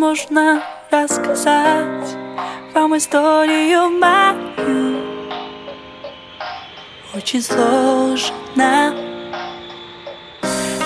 Невозможно 0.00 0.62
рассказать 0.90 2.16
вам 2.72 2.96
историю 2.96 3.90
мою? 3.90 4.98
Очень 7.14 7.42
сложно. 7.42 8.94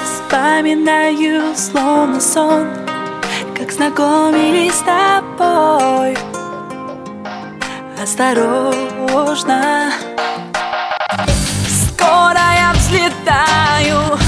Вспоминаю 0.03 1.55
словно 1.55 2.21
сон 2.21 2.67
Как 3.57 3.71
знакомились 3.71 4.75
с 4.75 4.83
тобой. 4.83 6.19
Осторожно. 8.03 9.93
Скоро 11.69 12.41
я 12.57 12.73
взлетаю 12.75 14.19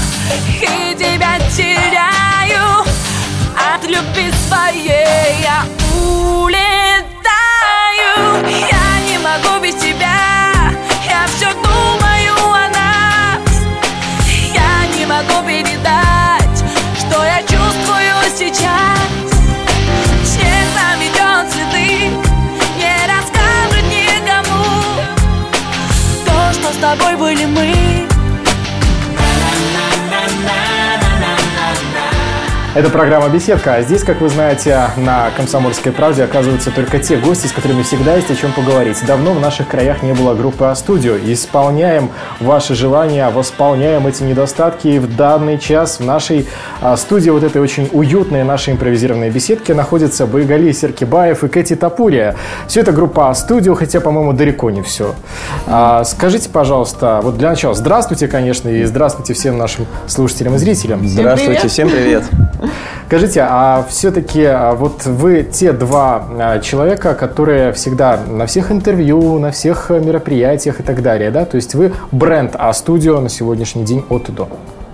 От 3.97 4.03
любви 4.03 4.31
своей 4.47 5.41
я 5.41 5.63
Это 32.77 32.91
программа 32.91 33.27
«Беседка», 33.29 33.73
а 33.73 33.81
здесь, 33.81 34.03
как 34.03 34.21
вы 34.21 34.29
знаете, 34.29 34.91
на 34.97 35.31
«Комсомольской 35.35 35.91
правде» 35.91 36.23
оказываются 36.23 36.69
только 36.69 36.99
те 36.99 37.17
гости, 37.17 37.47
с 37.47 37.51
которыми 37.51 37.81
всегда 37.81 38.17
есть 38.17 38.29
о 38.29 38.35
чем 38.35 38.51
поговорить. 38.53 39.03
Давно 39.07 39.33
в 39.33 39.39
наших 39.39 39.67
краях 39.67 40.03
не 40.03 40.13
было 40.13 40.35
группы 40.35 40.65
«А-студио». 40.65 41.17
Исполняем 41.17 42.11
ваши 42.39 42.75
желания, 42.75 43.27
восполняем 43.31 44.05
эти 44.05 44.21
недостатки. 44.21 44.89
И 44.89 44.99
в 44.99 45.15
данный 45.15 45.57
час 45.57 45.99
в 45.99 46.05
нашей 46.05 46.47
а, 46.79 46.95
студии, 46.97 47.31
вот 47.31 47.41
этой 47.41 47.59
очень 47.63 47.89
уютной 47.91 48.43
нашей 48.43 48.73
импровизированной 48.73 49.31
беседке, 49.31 49.73
находятся 49.73 50.27
Байгали 50.27 50.71
Серкибаев 50.71 51.43
и 51.43 51.47
Кэти 51.47 51.75
Тапурия. 51.75 52.35
Все 52.67 52.81
это 52.81 52.91
группа 52.91 53.31
«А-студио», 53.31 53.73
хотя, 53.73 54.01
по-моему, 54.01 54.33
далеко 54.33 54.69
не 54.69 54.83
все. 54.83 55.15
А, 55.65 56.03
скажите, 56.03 56.47
пожалуйста, 56.49 57.21
вот 57.23 57.39
для 57.39 57.49
начала, 57.49 57.73
здравствуйте, 57.73 58.27
конечно, 58.27 58.69
и 58.69 58.83
здравствуйте 58.83 59.33
всем 59.33 59.57
нашим 59.57 59.87
слушателям 60.05 60.53
и 60.53 60.57
зрителям. 60.59 61.07
Здравствуйте, 61.07 61.69
всем 61.69 61.89
привет. 61.89 62.23
Скажите, 63.07 63.45
а 63.49 63.85
все-таки 63.89 64.43
а, 64.43 64.73
вот 64.73 65.05
вы 65.05 65.43
те 65.43 65.71
два 65.71 66.23
а, 66.37 66.59
человека, 66.59 67.13
которые 67.13 67.71
всегда 67.71 68.19
на 68.27 68.45
всех 68.45 68.71
интервью, 68.71 69.39
на 69.39 69.51
всех 69.51 69.91
э, 69.91 69.99
мероприятиях 69.99 70.79
и 70.79 70.83
так 70.83 71.01
далее, 71.01 71.31
да? 71.31 71.45
То 71.45 71.55
есть 71.55 71.73
вы 71.75 71.93
бренд 72.11 72.55
А-студио 72.57 73.19
на 73.21 73.29
сегодняшний 73.29 73.83
день 73.83 74.03
от 74.09 74.29
и 74.29 74.31
до. 74.31 74.49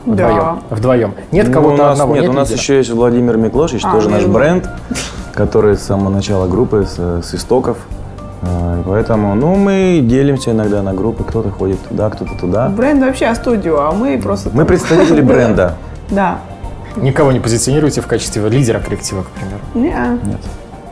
Вдвоем. 0.05 0.59
Вдвоем. 0.69 1.13
Нет 1.31 1.47
Ну, 1.47 1.53
кого-то 1.53 1.73
у 1.73 1.77
нас, 1.77 1.91
одного? 1.93 2.15
Нет, 2.15 2.23
нет 2.23 2.31
у 2.31 2.33
нас 2.33 2.49
лидера? 2.49 2.61
еще 2.61 2.77
есть 2.77 2.89
Владимир 2.91 3.37
Миклошич, 3.37 3.81
А, 3.85 3.91
тоже 3.91 4.09
наш 4.09 4.25
бренд, 4.25 4.69
который 5.33 5.75
с 5.77 5.81
самого 5.81 6.09
начала 6.09 6.47
группы, 6.47 6.85
с, 6.85 6.97
с 7.25 7.33
истоков. 7.33 7.77
А, 8.41 8.83
Поэтому, 8.85 9.33
ну, 9.35 9.55
мы 9.55 10.01
делимся 10.03 10.51
иногда 10.51 10.81
на 10.81 10.93
группы, 10.93 11.23
кто-то 11.23 11.49
ходит 11.49 11.79
туда, 11.87 12.09
кто-то 12.09 12.37
туда. 12.39 12.67
Бренд 12.69 13.01
вообще 13.01 13.33
студио, 13.33 13.79
а 13.79 13.91
мы 13.91 14.19
просто... 14.21 14.49
Мы 14.49 14.57
там- 14.57 14.67
представители 14.67 15.21
бренда. 15.23 15.75
Да. 16.09 16.39
Никого 16.97 17.31
не 17.31 17.39
позиционируете 17.39 18.01
в 18.01 18.07
качестве 18.07 18.47
лидера 18.49 18.79
коллектива, 18.79 19.23
к 19.23 19.27
примеру? 19.29 19.59
Не, 19.73 20.29
Нет. 20.29 20.39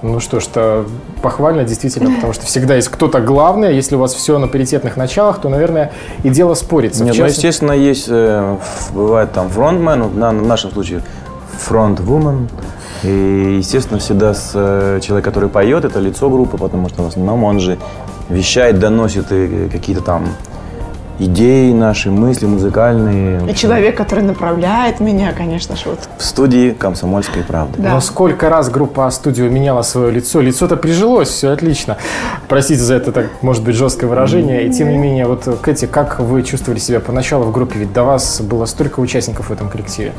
Ну 0.01 0.19
что 0.19 0.39
ж, 0.39 0.47
это 0.47 0.85
похвально, 1.21 1.63
действительно, 1.63 2.11
потому 2.15 2.33
что 2.33 2.45
всегда 2.47 2.75
есть 2.75 2.87
кто-то 2.89 3.21
главный. 3.21 3.75
Если 3.75 3.95
у 3.95 3.99
вас 3.99 4.15
все 4.15 4.39
на 4.39 4.47
паритетных 4.47 4.97
началах, 4.97 5.39
то, 5.39 5.47
наверное, 5.47 5.91
и 6.23 6.29
дело 6.29 6.55
спорится. 6.55 7.03
В 7.03 7.05
Нет, 7.05 7.13
ну, 7.13 7.17
частности- 7.19 7.45
естественно, 7.45 7.71
есть, 7.73 8.05
э, 8.09 8.57
бывает 8.93 9.31
там 9.31 9.49
фронтмен, 9.49 10.01
вот 10.03 10.15
на, 10.15 10.29
в 10.31 10.47
нашем 10.47 10.71
случае 10.71 11.03
фронтвумен. 11.59 12.49
И, 13.03 13.55
естественно, 13.59 13.99
всегда 13.99 14.33
с, 14.33 14.51
э, 14.55 14.99
человек, 15.03 15.23
который 15.25 15.49
поет, 15.49 15.85
это 15.85 15.99
лицо 15.99 16.29
группы, 16.31 16.57
потому 16.57 16.89
что 16.89 17.03
в 17.03 17.07
основном 17.07 17.43
он 17.43 17.59
же 17.59 17.77
вещает, 18.29 18.79
доносит 18.79 19.27
э, 19.31 19.69
какие-то 19.71 20.01
там 20.01 20.29
идеи 21.25 21.71
наши, 21.71 22.09
мысли 22.09 22.45
музыкальные. 22.47 23.49
И 23.49 23.55
человек, 23.55 23.95
который 23.95 24.23
направляет 24.23 24.99
меня, 24.99 25.31
конечно 25.33 25.75
же, 25.75 25.83
вот. 25.85 25.99
В 26.17 26.23
студии 26.23 26.71
«Комсомольской 26.71 27.43
правды». 27.43 27.81
Да. 27.81 27.93
Но 27.93 28.01
сколько 28.01 28.49
раз 28.49 28.69
группа 28.69 29.09
«Студио» 29.11 29.47
меняла 29.47 29.83
свое 29.83 30.11
лицо? 30.11 30.41
Лицо-то 30.41 30.77
прижилось, 30.77 31.29
все 31.29 31.49
отлично. 31.51 31.97
Простите 32.47 32.81
за 32.81 32.95
это, 32.95 33.11
так, 33.11 33.27
может 33.41 33.63
быть, 33.63 33.75
жесткое 33.75 34.09
выражение. 34.09 34.65
И 34.67 34.71
тем 34.71 34.89
не 34.89 34.97
менее, 34.97 35.27
вот, 35.27 35.47
Кэти, 35.61 35.85
как 35.85 36.19
вы 36.19 36.41
чувствовали 36.43 36.79
себя 36.79 36.99
поначалу 36.99 37.45
в 37.45 37.51
группе? 37.51 37.79
Ведь 37.79 37.93
до 37.93 38.03
вас 38.03 38.41
было 38.41 38.65
столько 38.65 38.99
участников 38.99 39.49
в 39.49 39.53
этом 39.53 39.69
коллективе. 39.69 40.13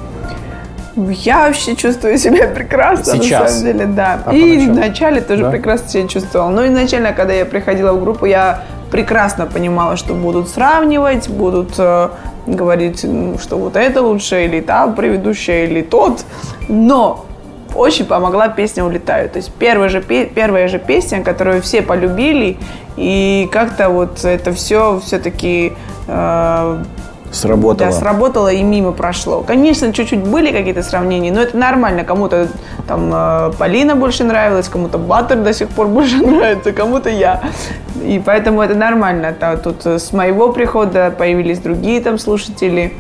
Я 0.95 1.47
вообще 1.47 1.75
чувствую 1.75 2.19
себя 2.19 2.47
прекрасно, 2.49 3.15
Сейчас? 3.15 3.43
на 3.43 3.49
самом 3.49 3.65
деле, 3.65 3.87
да. 3.87 4.21
А 4.27 4.35
и 4.35 4.41
поначалу? 4.43 4.73
вначале 4.75 5.21
тоже 5.23 5.43
Да? 5.45 5.51
прекрасно 5.51 5.89
себя 5.89 6.07
чувствовала. 6.07 6.51
Но 6.51 6.67
изначально, 6.67 7.13
когда 7.13 7.33
я 7.33 7.47
приходила 7.47 7.93
в 7.95 8.01
группу, 8.01 8.27
я 8.27 8.63
прекрасно 8.93 9.47
понимала, 9.47 9.97
что 9.97 10.15
будут 10.15 10.49
сравнивать, 10.51 11.29
будут 11.29 11.75
э, 11.79 12.11
говорить, 12.47 13.01
что 13.43 13.57
вот 13.57 13.75
это 13.75 14.03
лучше, 14.03 14.45
или 14.45 14.61
та 14.61 14.87
предыдущая, 14.87 15.65
или 15.65 15.81
тот. 15.83 16.25
Но 16.69 17.25
очень 17.75 18.05
помогла 18.05 18.49
песня 18.49 18.85
«Улетаю». 18.85 19.31
То 19.31 19.39
есть 19.39 19.51
первая 19.59 19.89
же, 19.89 20.03
пе- 20.03 20.27
первая 20.27 20.69
же 20.69 20.79
песня, 20.79 21.25
которую 21.25 21.63
все 21.63 21.81
полюбили, 21.81 22.59
и 22.97 23.49
как-то 23.51 23.89
вот 23.89 24.25
это 24.25 24.53
все 24.53 25.01
все-таки 25.03 25.73
Сработало. 27.33 27.91
да, 27.91 27.97
сработало 27.97 28.49
и 28.53 28.63
мимо 28.63 28.93
прошло. 28.93 29.43
Конечно, 29.43 29.93
чуть-чуть 29.93 30.21
были 30.21 30.53
какие-то 30.53 30.83
сравнения, 30.83 31.33
но 31.33 31.41
это 31.41 31.57
нормально. 31.57 32.05
Кому-то 32.05 32.49
там 32.87 33.11
э, 33.13 33.53
Полина 33.59 33.97
больше 33.97 34.23
нравилась, 34.25 34.69
кому-то 34.69 34.99
Баттер 34.99 35.39
до 35.39 35.53
сих 35.55 35.69
пор 35.69 35.87
больше 35.89 36.19
нравится, 36.19 36.73
кому-то 36.73 37.09
я. 37.09 37.41
И 38.05 38.23
поэтому 38.25 38.61
это 38.61 38.75
нормально. 38.75 39.35
Тут 39.65 39.87
э, 39.87 39.99
с 39.99 40.13
моего 40.13 40.53
прихода 40.53 41.11
появились 41.17 41.59
другие 41.59 42.01
там 42.03 42.19
слушатели. 42.19 42.93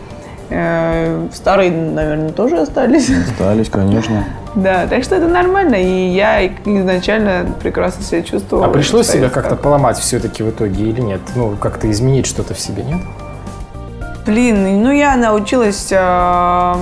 Э, 0.48 1.28
Старые, 1.32 1.70
наверное, 1.70 2.30
тоже 2.30 2.56
остались. 2.58 3.10
Остались, 3.28 3.68
конечно. 3.68 4.24
Да, 4.54 4.86
так 4.86 5.02
что 5.02 5.14
это 5.14 5.28
нормально, 5.28 5.76
и 5.76 6.08
я 6.08 6.46
изначально 6.46 7.46
прекрасно 7.62 8.02
себя 8.02 8.22
чувствовала. 8.22 8.66
А 8.66 8.68
пришлось 8.70 9.08
себя 9.08 9.30
как-то 9.30 9.56
поломать 9.56 9.96
все-таки 9.98 10.42
в 10.42 10.50
итоге 10.50 10.84
или 10.84 11.00
нет? 11.00 11.20
Ну, 11.36 11.56
как-то 11.56 11.90
изменить 11.90 12.26
что-то 12.26 12.52
в 12.52 12.60
себе, 12.60 12.82
нет? 12.82 13.00
Блин, 14.26 14.82
ну 14.82 14.92
я 14.92 15.16
научилась... 15.16 15.88
а, 15.92 16.78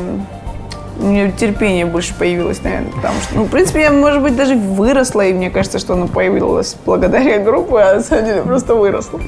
у 1.01 1.07
меня 1.07 1.31
терпение 1.31 1.87
больше 1.87 2.15
появилось, 2.15 2.63
наверное, 2.63 2.93
потому 2.93 3.21
что, 3.23 3.35
ну, 3.35 3.45
в 3.45 3.49
принципе, 3.49 3.81
я, 3.81 3.91
может 3.91 4.23
быть, 4.23 4.37
даже 4.37 4.55
выросла, 4.55 5.23
и 5.23 5.33
мне 5.33 5.49
кажется, 5.51 5.79
что 5.79 5.95
оно 5.95 6.07
появилось 6.07 6.77
благодаря 6.85 7.39
группе, 7.39 7.79
а 7.79 7.95
на 7.95 8.03
самом 8.03 8.27
деле 8.27 8.43
просто 8.43 8.75
выросла. 8.75 9.21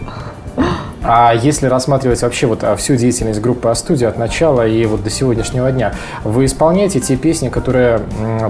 А 1.05 1.35
если 1.35 1.67
рассматривать 1.67 2.23
вообще 2.23 2.47
вот 2.47 2.63
а, 2.63 2.77
всю 2.77 2.95
деятельность 2.95 3.41
группы 3.41 3.69
А-студио 3.69 4.09
от 4.09 4.19
начала 4.19 4.67
и 4.67 4.85
вот 4.85 5.03
до 5.03 5.11
сегодняшнего 5.11 5.73
дня, 5.73 5.95
вы 6.23 6.45
исполняете 6.45 7.01
те 7.01 7.17
песни, 7.17 7.49
которые 7.49 8.01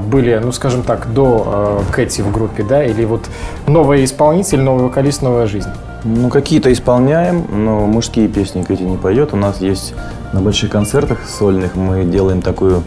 были, 0.00 0.38
ну 0.42 0.52
скажем 0.52 0.82
так, 0.82 1.12
до 1.14 1.80
э, 1.88 1.92
Кэти 1.94 2.20
в 2.20 2.30
группе, 2.30 2.62
да, 2.62 2.84
или 2.84 3.04
вот 3.04 3.22
новый 3.66 4.04
исполнитель, 4.04 4.60
новый 4.60 4.84
вокалист, 4.84 5.22
новая 5.22 5.46
жизнь? 5.46 5.70
Ну, 6.04 6.28
какие-то 6.30 6.72
исполняем, 6.72 7.44
но 7.50 7.86
мужские 7.86 8.26
песни 8.26 8.62
Кэти 8.62 8.82
не 8.82 8.96
поет. 8.96 9.32
У 9.32 9.36
нас 9.36 9.60
есть 9.60 9.94
на 10.32 10.40
больших 10.40 10.70
концертах 10.70 11.18
сольных 11.28 11.76
мы 11.76 12.04
делаем 12.04 12.42
такую... 12.42 12.82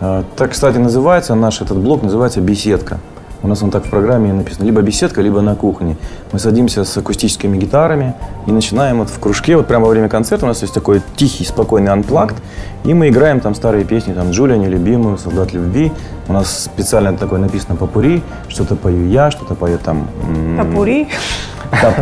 э, 0.00 0.22
Так, 0.36 0.52
кстати, 0.52 0.78
называется 0.78 1.34
наш 1.34 1.60
этот 1.60 1.76
блок, 1.76 2.02
называется 2.02 2.40
«Беседка». 2.40 2.98
У 3.42 3.46
нас 3.46 3.62
он 3.62 3.70
так 3.70 3.84
в 3.84 3.90
программе 3.90 4.32
написано, 4.32 4.64
либо 4.64 4.80
беседка, 4.80 5.20
либо 5.20 5.42
на 5.42 5.54
кухне. 5.54 5.98
Мы 6.32 6.38
садимся 6.38 6.82
с 6.82 6.96
акустическими 6.96 7.58
гитарами 7.58 8.14
и 8.46 8.52
начинаем 8.52 9.00
вот 9.00 9.10
в 9.10 9.20
кружке, 9.20 9.58
вот 9.58 9.66
прямо 9.66 9.84
во 9.84 9.90
время 9.90 10.08
концерта 10.08 10.46
у 10.46 10.48
нас 10.48 10.62
есть 10.62 10.72
такой 10.72 11.02
тихий, 11.16 11.44
спокойный 11.44 11.92
анплагд, 11.92 12.36
и 12.84 12.94
мы 12.94 13.10
играем 13.10 13.40
там 13.40 13.54
старые 13.54 13.84
песни, 13.84 14.14
там 14.14 14.30
«Джулия 14.30 14.56
нелюбимую», 14.56 15.18
«Солдат 15.18 15.52
любви». 15.52 15.92
У 16.26 16.32
нас 16.32 16.64
специально 16.64 17.14
такое 17.18 17.38
написано 17.38 17.76
«Попури», 17.76 18.22
что-то 18.48 18.76
пою 18.76 19.08
я, 19.08 19.30
что-то 19.30 19.54
поет 19.54 19.82
там... 19.82 20.08
Топури. 20.56 21.08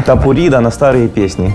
Топури, 0.06 0.48
да, 0.48 0.60
на 0.60 0.70
старые 0.70 1.08
песни. 1.08 1.54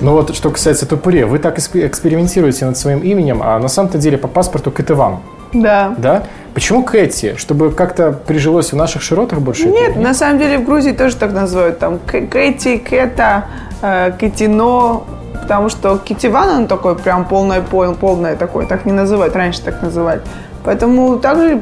Ну 0.00 0.12
вот, 0.12 0.34
что 0.34 0.50
касается 0.50 0.86
Топури, 0.86 1.22
вы 1.22 1.38
так 1.38 1.58
экспериментируете 1.58 2.66
над 2.66 2.76
своим 2.76 3.00
именем, 3.00 3.40
а 3.42 3.58
на 3.58 3.68
самом-то 3.68 3.98
деле 3.98 4.18
по 4.18 4.28
паспорту 4.28 4.70
Кэтыван. 4.70 5.20
Да. 5.54 5.94
Да? 5.98 6.24
Почему 6.52 6.82
Кэти? 6.84 7.36
Чтобы 7.36 7.72
как-то 7.72 8.12
прижилось 8.12 8.72
в 8.72 8.76
наших 8.76 9.02
широтах 9.02 9.40
больше? 9.40 9.68
Нет, 9.68 9.92
это, 9.92 10.00
на 10.00 10.14
самом 10.14 10.38
деле 10.38 10.58
в 10.58 10.64
Грузии 10.64 10.92
тоже 10.92 11.16
так 11.16 11.32
называют. 11.32 11.78
Там 11.78 11.98
Кэти, 11.98 12.76
Кэта, 12.78 13.44
э, 13.82 14.12
Кэтино. 14.18 15.02
Потому 15.42 15.68
что 15.68 15.98
Китиван, 15.98 16.48
он 16.48 16.66
такой 16.66 16.96
прям 16.96 17.26
полное, 17.26 17.60
полное 17.60 18.36
такое. 18.36 18.66
Так 18.66 18.86
не 18.86 18.92
называют, 18.92 19.36
раньше 19.36 19.62
так 19.62 19.82
называли. 19.82 20.22
Поэтому 20.64 21.18
также 21.18 21.58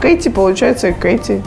Кэти 0.00 0.28
получается 0.28 0.88
и 0.88 0.92
Кэти. 0.92 1.42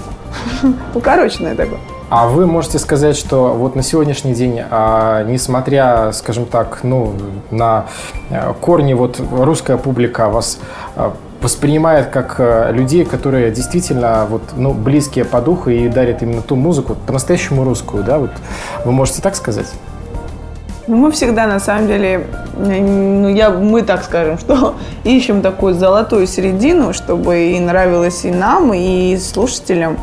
Укороченное 0.94 1.56
такое. 1.56 1.80
А 2.10 2.28
вы 2.28 2.48
можете 2.48 2.80
сказать, 2.80 3.16
что 3.16 3.54
вот 3.54 3.76
на 3.76 3.84
сегодняшний 3.84 4.34
день, 4.34 4.62
а, 4.72 5.24
несмотря, 5.24 6.12
скажем 6.12 6.48
так, 6.48 6.80
ну, 6.82 7.14
на 7.52 7.86
э, 8.32 8.54
корни, 8.60 8.96
вот 8.96 9.22
русская 9.32 9.78
публика 9.78 10.28
вас 10.28 10.58
а, 10.96 11.14
воспринимает 11.40 12.08
как 12.08 12.38
э, 12.40 12.72
людей, 12.74 13.06
которые 13.06 13.52
действительно 13.52 14.26
вот, 14.28 14.42
ну, 14.56 14.74
близкие 14.74 15.24
по 15.24 15.40
духу 15.40 15.70
и 15.70 15.88
дарят 15.88 16.24
именно 16.24 16.42
ту 16.42 16.56
музыку, 16.56 16.96
по-настоящему 16.96 17.64
русскую, 17.64 18.04
да? 18.04 18.18
Вот 18.18 18.32
вы 18.86 18.92
можете 18.92 19.22
так 19.22 19.36
сказать? 19.36 19.72
Ну, 20.88 20.98
мы 20.98 21.12
всегда, 21.12 21.46
на 21.46 21.60
самом 21.60 21.86
деле, 21.86 22.26
ну, 22.58 23.30
я, 23.30 23.52
мы 23.52 23.84
так 23.84 24.04
скажем, 24.04 24.40
что 24.40 24.74
ищем 25.04 25.44
такую 25.44 25.76
золотую 25.76 26.26
середину, 26.26 26.92
чтобы 26.94 27.52
и 27.52 27.60
нравилось 27.60 28.26
и 28.26 28.32
нам, 28.32 28.74
и 28.74 29.16
слушателям. 29.18 30.00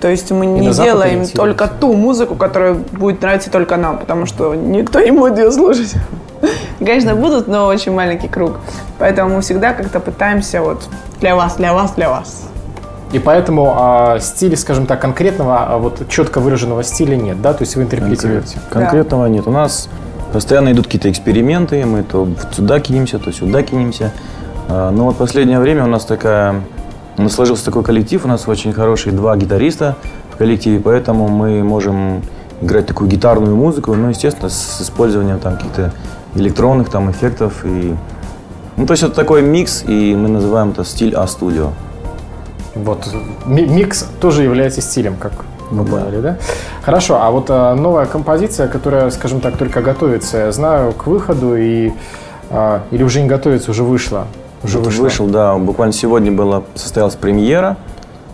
То 0.00 0.08
есть 0.08 0.30
мы 0.30 0.46
не 0.46 0.70
делаем 0.70 1.26
только 1.26 1.68
ту 1.68 1.92
музыку, 1.92 2.36
которая 2.36 2.74
будет 2.74 3.20
нравиться 3.20 3.50
только 3.50 3.76
нам, 3.76 3.98
потому 3.98 4.26
что 4.26 4.54
никто 4.54 5.00
не 5.00 5.10
будет 5.10 5.38
ее 5.38 5.50
слушать. 5.50 5.94
Конечно, 6.78 7.16
будут, 7.16 7.48
но 7.48 7.66
очень 7.66 7.92
маленький 7.92 8.28
круг. 8.28 8.52
Поэтому 8.98 9.36
мы 9.36 9.40
всегда 9.40 9.72
как-то 9.72 9.98
пытаемся 9.98 10.62
вот 10.62 10.88
для 11.20 11.34
вас, 11.34 11.56
для 11.56 11.72
вас, 11.72 11.92
для 11.92 12.08
вас. 12.08 12.48
И 13.12 13.18
поэтому 13.18 13.74
а, 13.76 14.18
стиля, 14.20 14.56
скажем 14.56 14.86
так, 14.86 15.00
конкретного, 15.00 15.66
а, 15.66 15.78
вот 15.78 16.08
четко 16.08 16.40
выраженного 16.40 16.84
стиля 16.84 17.16
нет, 17.16 17.40
да? 17.40 17.54
То 17.54 17.62
есть 17.62 17.74
вы 17.74 17.82
интерпретируете? 17.82 18.58
Конкретного 18.70 19.24
да. 19.24 19.30
нет. 19.30 19.46
У 19.46 19.50
нас 19.50 19.88
постоянно 20.32 20.72
идут 20.72 20.86
какие-то 20.86 21.10
эксперименты, 21.10 21.84
мы 21.86 22.02
то 22.02 22.28
сюда 22.52 22.80
кинемся, 22.80 23.18
то 23.18 23.32
сюда 23.32 23.62
кинемся. 23.62 24.12
А, 24.68 24.90
но 24.90 25.06
вот 25.06 25.16
последнее 25.16 25.58
время 25.58 25.84
у 25.84 25.88
нас 25.88 26.04
такая 26.04 26.62
у 27.18 27.22
нас 27.22 27.32
сложился 27.32 27.64
такой 27.64 27.82
коллектив, 27.82 28.24
у 28.24 28.28
нас 28.28 28.46
очень 28.48 28.72
хорошие 28.72 29.12
два 29.12 29.36
гитариста 29.36 29.96
в 30.32 30.36
коллективе, 30.36 30.80
поэтому 30.80 31.28
мы 31.28 31.62
можем 31.64 32.22
играть 32.60 32.86
такую 32.86 33.10
гитарную 33.10 33.56
музыку, 33.56 33.94
ну, 33.94 34.08
естественно, 34.08 34.48
с 34.48 34.80
использованием 34.80 35.38
там 35.38 35.56
каких-то 35.56 35.92
электронных 36.34 36.90
там 36.90 37.10
эффектов 37.10 37.64
и 37.64 37.94
ну, 38.76 38.86
то 38.86 38.92
есть 38.92 39.02
это 39.02 39.12
такой 39.12 39.42
микс, 39.42 39.82
и 39.84 40.14
мы 40.14 40.28
называем 40.28 40.70
это 40.70 40.84
стиль 40.84 41.12
А-студио. 41.16 41.72
Вот, 42.76 43.08
микс 43.44 44.06
тоже 44.20 44.44
является 44.44 44.80
стилем, 44.80 45.16
как 45.16 45.32
мы 45.72 45.84
да. 45.84 45.90
поняли, 45.90 46.20
да? 46.20 46.36
Хорошо, 46.82 47.20
а 47.20 47.32
вот 47.32 47.46
а, 47.48 47.74
новая 47.74 48.06
композиция, 48.06 48.68
которая, 48.68 49.10
скажем 49.10 49.40
так, 49.40 49.56
только 49.56 49.82
готовится, 49.82 50.38
я 50.38 50.52
знаю, 50.52 50.92
к 50.92 51.08
выходу, 51.08 51.56
и, 51.56 51.90
а, 52.50 52.82
или 52.92 53.02
уже 53.02 53.20
не 53.20 53.26
готовится, 53.26 53.72
уже 53.72 53.82
вышла. 53.82 54.28
Уже 54.62 54.78
вот 54.78 54.92
вышел, 54.94 55.26
да. 55.26 55.56
Буквально 55.56 55.92
сегодня 55.92 56.32
была, 56.32 56.62
состоялась 56.74 57.14
премьера. 57.14 57.76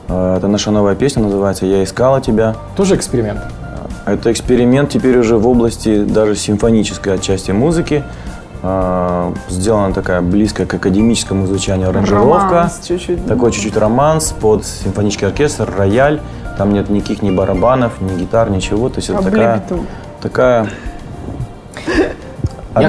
Э, 0.08 0.36
это 0.38 0.48
наша 0.48 0.70
новая 0.70 0.94
песня, 0.94 1.22
называется 1.22 1.66
«Я 1.66 1.84
искала 1.84 2.20
тебя». 2.20 2.56
Тоже 2.76 2.96
эксперимент? 2.96 3.40
Это 4.06 4.30
эксперимент 4.32 4.90
теперь 4.90 5.18
уже 5.18 5.38
в 5.38 5.48
области 5.48 6.04
даже 6.04 6.36
симфонической 6.36 7.14
отчасти 7.14 7.50
музыки. 7.52 8.04
Э, 8.62 9.32
сделана 9.48 9.92
такая 9.92 10.22
близкая 10.22 10.66
к 10.66 10.74
академическому 10.74 11.46
звучанию 11.46 11.90
аранжировка. 11.90 12.48
Романс 12.48 12.80
чуть-чуть. 12.86 13.26
Такой 13.26 13.52
чуть-чуть 13.52 13.76
романс 13.76 14.34
под 14.38 14.64
симфонический 14.64 15.26
оркестр, 15.26 15.72
рояль. 15.76 16.20
Там 16.56 16.72
нет 16.72 16.88
никаких 16.88 17.20
ни 17.22 17.30
барабанов, 17.30 18.00
ни 18.00 18.16
гитар, 18.18 18.50
ничего. 18.50 18.88
То 18.88 18.96
есть 18.96 19.10
это 19.10 19.22
такая, 19.22 19.62
такая 20.22 20.68
я, 22.80 22.88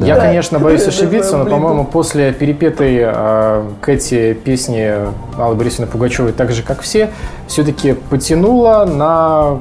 да. 0.00 0.06
я, 0.06 0.16
конечно, 0.16 0.58
боюсь 0.58 0.86
ошибиться, 0.86 1.36
но, 1.36 1.44
по-моему, 1.44 1.84
после 1.84 2.32
перепетой 2.32 2.98
э, 3.00 3.68
Кэти 3.80 4.34
песни 4.34 4.92
Аллы 5.38 5.54
Борисовны 5.54 5.86
Пугачевой, 5.86 6.32
так 6.32 6.50
же, 6.50 6.62
как 6.62 6.80
все, 6.80 7.10
все-таки 7.46 7.92
потянула 7.92 8.84
на 8.84 9.58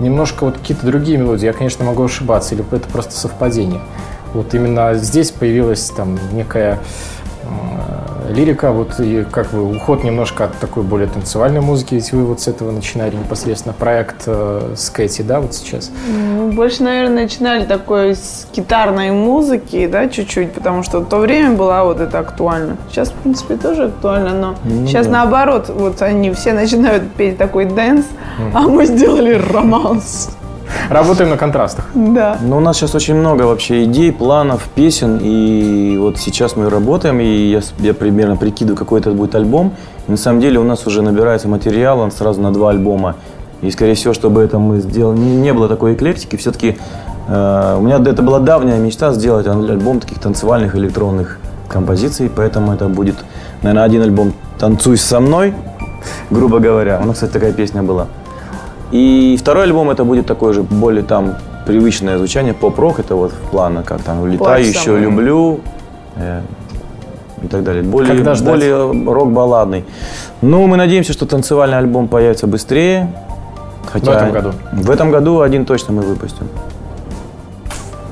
немножко 0.00 0.44
вот 0.44 0.58
какие-то 0.58 0.86
другие 0.86 1.18
мелодии. 1.18 1.46
Я, 1.46 1.52
конечно, 1.52 1.84
могу 1.84 2.04
ошибаться, 2.04 2.54
или 2.54 2.64
это 2.70 2.88
просто 2.88 3.12
совпадение. 3.12 3.80
Вот 4.32 4.54
именно 4.54 4.94
здесь 4.94 5.30
появилась 5.30 5.90
там 5.90 6.18
некая 6.32 6.78
лирика, 8.30 8.72
вот 8.72 9.00
и 9.00 9.24
как 9.24 9.50
бы 9.50 9.62
уход 9.76 10.04
немножко 10.04 10.44
от 10.44 10.58
такой 10.58 10.82
более 10.82 11.08
танцевальной 11.08 11.60
музыки, 11.60 11.94
ведь 11.94 12.12
вы 12.12 12.24
вот 12.24 12.40
с 12.40 12.48
этого 12.48 12.70
начинали 12.70 13.14
непосредственно 13.16 13.72
проект 13.72 14.24
э, 14.26 14.74
с 14.76 14.90
Кэти, 14.90 15.22
да, 15.22 15.40
вот 15.40 15.54
сейчас? 15.54 15.90
Ну, 16.08 16.52
больше, 16.52 16.82
наверное, 16.82 17.24
начинали 17.24 17.64
такой 17.64 18.14
с 18.14 18.46
гитарной 18.54 19.10
музыки, 19.10 19.86
да, 19.86 20.08
чуть-чуть, 20.08 20.52
потому 20.52 20.82
что 20.82 21.00
в 21.00 21.06
то 21.06 21.18
время 21.18 21.56
была 21.56 21.84
вот 21.84 22.00
это 22.00 22.18
актуально. 22.18 22.76
Сейчас, 22.90 23.10
в 23.10 23.14
принципе, 23.14 23.56
тоже 23.56 23.84
актуально, 23.84 24.32
но 24.34 24.54
ну, 24.64 24.86
сейчас 24.86 25.06
да. 25.06 25.12
наоборот, 25.12 25.68
вот 25.68 26.02
они 26.02 26.32
все 26.32 26.52
начинают 26.52 27.10
петь 27.12 27.38
такой 27.38 27.64
dance, 27.64 28.04
mm. 28.04 28.50
а 28.54 28.60
мы 28.62 28.86
сделали 28.86 29.40
романс. 29.52 30.35
Работаем 30.90 31.30
на 31.30 31.36
контрастах. 31.36 31.86
Да. 31.94 32.38
Но 32.40 32.58
у 32.58 32.60
нас 32.60 32.76
сейчас 32.76 32.94
очень 32.94 33.14
много 33.14 33.42
вообще 33.42 33.84
идей, 33.84 34.12
планов, 34.12 34.68
песен. 34.74 35.18
И 35.22 35.96
вот 35.98 36.18
сейчас 36.18 36.56
мы 36.56 36.70
работаем, 36.70 37.20
и 37.20 37.26
я, 37.26 37.60
я 37.78 37.94
примерно 37.94 38.36
прикидываю, 38.36 38.76
какой 38.76 39.00
это 39.00 39.10
будет 39.12 39.34
альбом. 39.34 39.74
И 40.08 40.10
на 40.10 40.16
самом 40.16 40.40
деле 40.40 40.58
у 40.58 40.64
нас 40.64 40.86
уже 40.86 41.02
набирается 41.02 41.48
материал, 41.48 42.00
он 42.00 42.10
сразу 42.10 42.40
на 42.40 42.52
два 42.52 42.70
альбома. 42.70 43.16
И, 43.62 43.70
скорее 43.70 43.94
всего, 43.94 44.12
чтобы 44.12 44.42
это 44.42 44.58
мы 44.58 44.80
сделали, 44.80 45.18
не, 45.18 45.36
не 45.36 45.52
было 45.52 45.68
такой 45.68 45.94
эклектики, 45.94 46.36
все-таки 46.36 46.76
э, 47.28 47.76
у 47.78 47.80
меня 47.80 47.96
это 47.96 48.22
была 48.22 48.38
давняя 48.38 48.78
мечта 48.78 49.12
сделать 49.12 49.46
альбом 49.46 50.00
таких 50.00 50.18
танцевальных 50.18 50.76
электронных 50.76 51.38
композиций, 51.68 52.30
поэтому 52.34 52.74
это 52.74 52.88
будет, 52.88 53.16
наверное, 53.62 53.84
один 53.84 54.02
альбом 54.02 54.34
«Танцуй 54.58 54.98
со 54.98 55.20
мной», 55.20 55.54
грубо 56.30 56.58
говоря. 56.58 57.00
У 57.02 57.06
нас, 57.06 57.14
кстати, 57.14 57.32
такая 57.32 57.52
песня 57.52 57.82
была. 57.82 58.08
И 58.92 59.36
второй 59.40 59.64
альбом 59.64 59.90
это 59.90 60.04
будет 60.04 60.26
такое 60.26 60.52
же 60.52 60.62
более 60.62 61.02
там 61.02 61.34
привычное 61.66 62.18
звучание, 62.18 62.54
поп-рок, 62.54 63.00
это 63.00 63.16
вот 63.16 63.32
в 63.32 63.50
плана, 63.50 63.82
как 63.82 64.02
там 64.02 64.20
«Улетаю, 64.20 64.66
еще 64.66 64.78
самый. 64.80 65.00
люблю» 65.00 65.60
э, 66.14 66.40
и 67.42 67.48
так 67.48 67.64
далее. 67.64 67.82
Более, 67.82 68.14
более 68.42 69.12
рок-балладный. 69.12 69.84
Ну, 70.42 70.66
мы 70.66 70.76
надеемся, 70.76 71.12
что 71.12 71.26
танцевальный 71.26 71.78
альбом 71.78 72.08
появится 72.08 72.46
быстрее. 72.46 73.12
Хотя 73.92 74.12
в 74.12 74.14
этом 74.14 74.32
году? 74.32 74.52
В 74.72 74.90
этом 74.90 75.10
году 75.10 75.40
один 75.40 75.64
точно 75.64 75.94
мы 75.94 76.02
выпустим. 76.02 76.48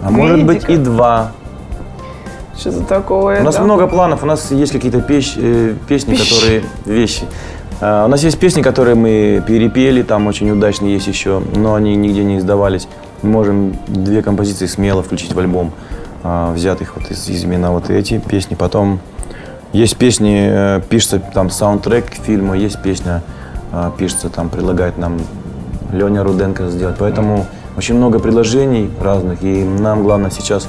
А 0.03 0.09
Видите 0.09 0.23
может 0.23 0.47
быть 0.47 0.69
и 0.69 0.77
два. 0.77 1.33
Что-то 2.57 2.85
такое. 2.85 3.41
У 3.41 3.45
нас 3.45 3.57
да? 3.57 3.63
много 3.63 3.87
планов, 3.87 4.23
у 4.23 4.27
нас 4.27 4.51
есть 4.51 4.73
какие-то 4.73 5.01
песни, 5.01 5.43
э, 5.43 5.75
песни, 5.89 6.15
которые 6.15 6.63
вещи. 6.85 7.23
А, 7.81 8.05
у 8.05 8.09
нас 8.09 8.23
есть 8.23 8.39
песни, 8.39 8.63
которые 8.63 8.95
мы 8.95 9.43
перепели, 9.47 10.03
там 10.03 10.27
очень 10.27 10.51
удачные 10.51 10.95
есть 10.95 11.07
еще, 11.07 11.43
но 11.55 11.75
они 11.75 11.97
нигде 11.97 12.25
не 12.25 12.39
издавались. 12.39 12.89
Мы 13.23 13.31
можем 13.31 13.77
две 13.87 14.23
композиции 14.23 14.67
смело 14.67 15.03
включить 15.03 15.33
в 15.33 15.39
альбом, 15.39 15.73
а, 16.23 16.53
взятых 16.53 16.97
вот 16.97 17.11
из, 17.11 17.29
из 17.29 17.45
именно 17.45 17.73
вот 17.73 17.91
эти 17.91 18.19
песни. 18.19 18.55
Потом 18.55 19.01
есть 19.73 19.97
песни, 19.97 20.47
э, 20.49 20.81
пишется 20.89 21.19
там 21.19 21.51
саундтрек 21.51 22.09
к 22.09 22.15
фильму, 22.15 22.55
есть 22.55 22.81
песня, 22.81 23.23
а, 23.73 23.91
пишется 23.91 24.29
там, 24.29 24.49
предлагает 24.49 24.99
нам 24.99 25.19
Леня 25.93 26.23
Руденко 26.23 26.69
сделать. 26.69 26.97
Поэтому 26.99 27.47
очень 27.77 27.97
много 27.97 28.21
предложений 28.21 28.91
разных, 29.01 29.43
и 29.43 29.65
нам 29.65 30.05
главное 30.05 30.31
сейчас 30.31 30.69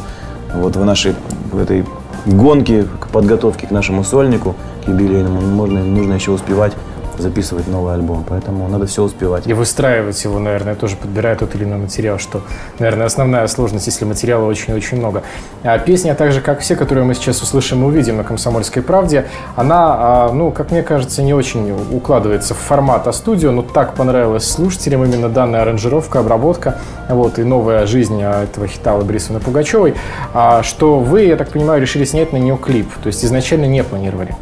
вот 0.55 0.75
в 0.75 0.83
нашей 0.83 1.13
в 1.51 1.61
этой 1.61 1.85
гонке 2.25 2.85
к 2.99 3.07
подготовке 3.09 3.67
к 3.67 3.71
нашему 3.71 4.03
сольнику, 4.03 4.55
к 4.83 4.87
юбилейному, 4.87 5.39
можно, 5.41 5.83
нужно 5.83 6.13
еще 6.13 6.31
успевать 6.31 6.73
записывать 7.19 7.67
новый 7.67 7.93
альбом, 7.93 8.25
поэтому 8.27 8.67
надо 8.67 8.85
все 8.85 9.03
успевать. 9.03 9.47
И 9.47 9.53
выстраивать 9.53 10.23
его, 10.23 10.39
наверное, 10.39 10.75
тоже 10.75 10.95
подбирая 10.95 11.35
тот 11.35 11.55
или 11.55 11.63
иной 11.63 11.77
материал, 11.77 12.19
что, 12.19 12.41
наверное, 12.79 13.05
основная 13.05 13.47
сложность, 13.47 13.87
если 13.87 14.05
материала 14.05 14.45
очень-очень 14.45 14.97
много. 14.97 15.23
А 15.63 15.77
песня, 15.77 16.15
так 16.15 16.31
же, 16.31 16.41
как 16.41 16.59
все, 16.59 16.75
которые 16.75 17.03
мы 17.05 17.13
сейчас 17.15 17.41
услышим 17.41 17.83
и 17.83 17.85
увидим 17.85 18.17
на 18.17 18.23
«Комсомольской 18.23 18.81
правде», 18.81 19.25
она, 19.55 19.95
а, 19.97 20.31
ну, 20.31 20.51
как 20.51 20.71
мне 20.71 20.83
кажется, 20.83 21.21
не 21.21 21.33
очень 21.33 21.71
укладывается 21.91 22.53
в 22.53 22.57
формат 22.57 23.07
А-студио, 23.07 23.51
но 23.51 23.61
так 23.61 23.95
понравилась 23.95 24.49
слушателям 24.49 25.03
именно 25.03 25.29
данная 25.29 25.61
аранжировка, 25.61 26.19
обработка, 26.19 26.79
вот, 27.09 27.39
и 27.39 27.43
новая 27.43 27.85
жизнь 27.85 28.21
а, 28.23 28.43
этого 28.43 28.67
хита 28.67 28.93
Аллы 28.93 29.03
Борисовны 29.03 29.39
Пугачевой, 29.39 29.95
а, 30.33 30.63
что 30.63 30.99
вы, 30.99 31.23
я 31.23 31.35
так 31.35 31.49
понимаю, 31.49 31.81
решили 31.81 32.05
снять 32.05 32.33
на 32.33 32.37
нее 32.37 32.57
клип, 32.57 32.89
то 33.01 33.07
есть 33.07 33.23
изначально 33.23 33.65
не 33.65 33.83
планировали. 33.83 34.35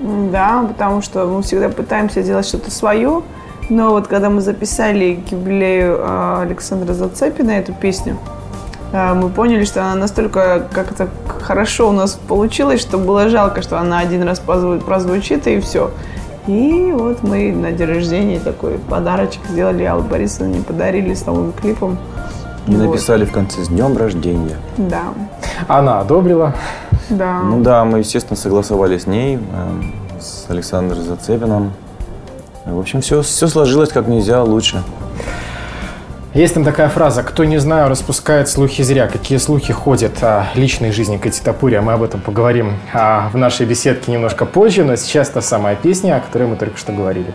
Да, 0.00 0.64
потому 0.66 1.02
что 1.02 1.26
мы 1.26 1.42
всегда 1.42 1.68
пытаемся 1.68 2.22
делать 2.22 2.46
что-то 2.46 2.70
свое. 2.70 3.22
Но 3.68 3.90
вот 3.90 4.08
когда 4.08 4.30
мы 4.30 4.40
записали 4.40 5.14
к 5.14 5.30
юбилею 5.30 6.00
а, 6.00 6.42
Александра 6.42 6.92
Зацепина 6.92 7.52
эту 7.52 7.72
песню, 7.72 8.18
а, 8.92 9.14
мы 9.14 9.28
поняли, 9.28 9.64
что 9.64 9.82
она 9.82 9.94
настолько 9.94 10.66
как-то 10.72 11.08
хорошо 11.40 11.90
у 11.90 11.92
нас 11.92 12.18
получилась, 12.26 12.80
что 12.80 12.98
было 12.98 13.28
жалко, 13.28 13.62
что 13.62 13.78
она 13.78 14.00
один 14.00 14.22
раз 14.24 14.40
прозвучит 14.40 15.46
и 15.46 15.60
все. 15.60 15.90
И 16.46 16.92
вот 16.96 17.22
мы 17.22 17.52
на 17.52 17.70
день 17.70 17.86
рождения 17.86 18.40
такой 18.40 18.78
подарочек 18.78 19.42
сделали 19.48 19.84
Алле 19.84 20.02
Борисовне, 20.02 20.62
подарили 20.62 21.14
с 21.14 21.26
новым 21.26 21.52
клипом. 21.52 21.98
И 22.66 22.74
вот. 22.74 22.86
написали 22.86 23.24
в 23.24 23.32
конце 23.32 23.62
«С 23.62 23.68
днем 23.68 23.96
рождения». 23.96 24.56
Да. 24.76 25.02
Она 25.68 26.00
одобрила? 26.00 26.54
Да. 27.10 27.42
Ну 27.42 27.62
да, 27.62 27.84
мы, 27.84 27.98
естественно, 27.98 28.36
согласовали 28.36 28.96
с 28.96 29.06
ней, 29.06 29.38
э, 29.38 30.20
с 30.20 30.46
Александром 30.48 31.02
Зацепиным. 31.02 31.72
В 32.64 32.78
общем, 32.78 33.00
все, 33.00 33.22
все 33.22 33.48
сложилось 33.48 33.90
как 33.90 34.06
нельзя 34.06 34.42
лучше. 34.42 34.82
Есть 36.32 36.54
там 36.54 36.64
такая 36.64 36.88
фраза 36.88 37.24
«Кто 37.24 37.44
не 37.44 37.58
знаю, 37.58 37.88
распускает 37.88 38.48
слухи 38.48 38.82
зря». 38.82 39.08
Какие 39.08 39.38
слухи 39.38 39.72
ходят 39.72 40.22
о 40.22 40.46
личной 40.54 40.92
жизни 40.92 41.16
Кати 41.16 41.42
Топури, 41.42 41.74
а 41.74 41.82
мы 41.82 41.94
об 41.94 42.04
этом 42.04 42.20
поговорим 42.20 42.74
а, 42.94 43.30
в 43.32 43.36
нашей 43.36 43.66
беседке 43.66 44.12
немножко 44.12 44.46
позже, 44.46 44.84
но 44.84 44.94
сейчас 44.94 45.28
та 45.30 45.40
самая 45.40 45.74
песня, 45.74 46.16
о 46.16 46.20
которой 46.20 46.46
мы 46.46 46.54
только 46.54 46.76
что 46.78 46.92
говорили. 46.92 47.34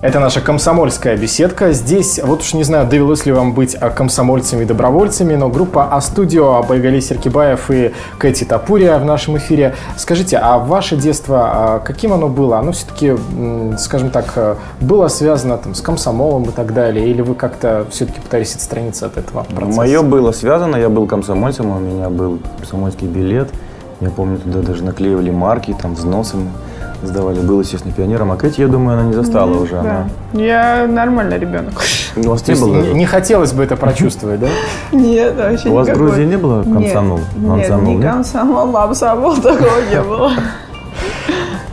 Это 0.00 0.20
наша 0.20 0.40
комсомольская 0.40 1.16
беседка. 1.16 1.72
Здесь, 1.72 2.20
вот 2.22 2.42
уж 2.42 2.54
не 2.54 2.62
знаю, 2.62 2.86
довелось 2.86 3.26
ли 3.26 3.32
вам 3.32 3.52
быть 3.52 3.74
а, 3.74 3.90
комсомольцами 3.90 4.62
и 4.62 4.64
добровольцами, 4.64 5.34
но 5.34 5.48
группа 5.48 5.88
А-студио, 5.92 6.62
Байгали 6.62 7.00
Серкибаев 7.00 7.68
и 7.72 7.92
Кэти 8.16 8.44
Тапурия 8.44 8.96
в 9.00 9.04
нашем 9.04 9.38
эфире. 9.38 9.74
Скажите, 9.96 10.36
а 10.36 10.58
ваше 10.58 10.96
детство, 10.96 11.40
а, 11.40 11.78
каким 11.80 12.12
оно 12.12 12.28
было? 12.28 12.58
Оно 12.58 12.70
все-таки, 12.70 13.16
скажем 13.76 14.10
так, 14.10 14.34
э, 14.36 14.54
было 14.80 15.08
связано 15.08 15.58
там, 15.58 15.74
с 15.74 15.80
комсомолом 15.80 16.44
и 16.44 16.52
так 16.52 16.74
далее? 16.74 17.08
Или 17.08 17.22
вы 17.22 17.34
как-то 17.34 17.84
все-таки 17.90 18.20
пытались 18.20 18.54
отстраниться 18.54 19.06
от 19.06 19.16
этого 19.16 19.42
процесса? 19.42 19.78
Мое 19.78 20.02
было 20.02 20.30
связано, 20.30 20.76
я 20.76 20.90
был 20.90 21.08
комсомольцем, 21.08 21.76
у 21.76 21.80
меня 21.80 22.08
был 22.08 22.38
комсомольский 22.58 23.08
билет. 23.08 23.48
Я 24.00 24.10
помню, 24.10 24.38
туда 24.38 24.60
даже 24.60 24.84
наклеивали 24.84 25.30
марки, 25.30 25.74
там, 25.82 25.94
взносы 25.96 26.36
сдавали. 27.02 27.40
Был, 27.40 27.60
естественно, 27.60 27.92
пионером. 27.94 28.32
А 28.32 28.36
Кэти, 28.36 28.60
я 28.60 28.68
думаю, 28.68 28.98
она 28.98 29.08
не 29.08 29.14
застала 29.14 29.58
уже. 29.58 29.72
Да. 29.72 29.80
Она... 29.80 30.08
Я 30.32 30.86
нормальный 30.86 31.38
ребенок. 31.38 31.72
У 32.16 32.22
вас 32.22 32.46
не 32.46 32.54
было? 32.54 32.76
не, 32.76 32.94
не 32.94 33.06
хотелось 33.06 33.52
бы 33.52 33.62
это 33.62 33.76
прочувствовать, 33.76 34.40
да? 34.40 34.48
Нет, 34.92 35.36
вообще 35.36 35.68
У 35.68 35.74
вас 35.74 35.88
в. 35.88 35.92
Грузии 35.92 36.24
не 36.24 36.36
было 36.36 36.62
комсомол? 36.62 37.20
Нет, 37.36 37.70
не 37.82 38.02
комсомол, 38.02 38.66
мамсомол, 38.66 39.36
такого 39.36 39.80
не 39.90 40.02
было. 40.02 40.32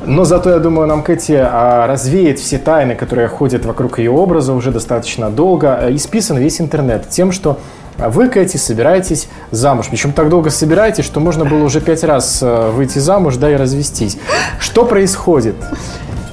Но 0.06 0.24
зато, 0.24 0.52
я 0.52 0.60
думаю, 0.60 0.88
нам 0.88 1.02
Кэти 1.02 1.34
а, 1.34 1.88
развеет 1.88 2.40
все 2.40 2.60
тайны, 2.60 2.96
которые 2.96 3.28
ходят 3.28 3.66
вокруг 3.66 3.98
ее 3.98 4.12
образа 4.12 4.54
уже 4.54 4.72
достаточно 4.72 5.32
долго. 5.32 5.80
Э, 5.82 5.96
Исписан 5.96 6.38
весь 6.38 6.62
интернет 6.62 7.10
тем, 7.10 7.32
что 7.32 7.58
вы, 7.98 8.28
Кэти, 8.28 8.58
собираетесь 8.58 9.28
замуж. 9.52 9.88
Причем 9.90 10.12
так 10.12 10.30
долго 10.30 10.50
собираетесь, 10.50 11.06
что 11.06 11.20
можно 11.20 11.46
было 11.46 11.64
уже 11.64 11.82
пять 11.82 12.04
раз 12.04 12.40
э, 12.42 12.70
выйти 12.72 13.00
замуж, 13.00 13.38
да, 13.38 13.52
и 13.52 13.56
развестись. 13.56 14.18
Что 14.60 14.86
происходит? 14.86 15.56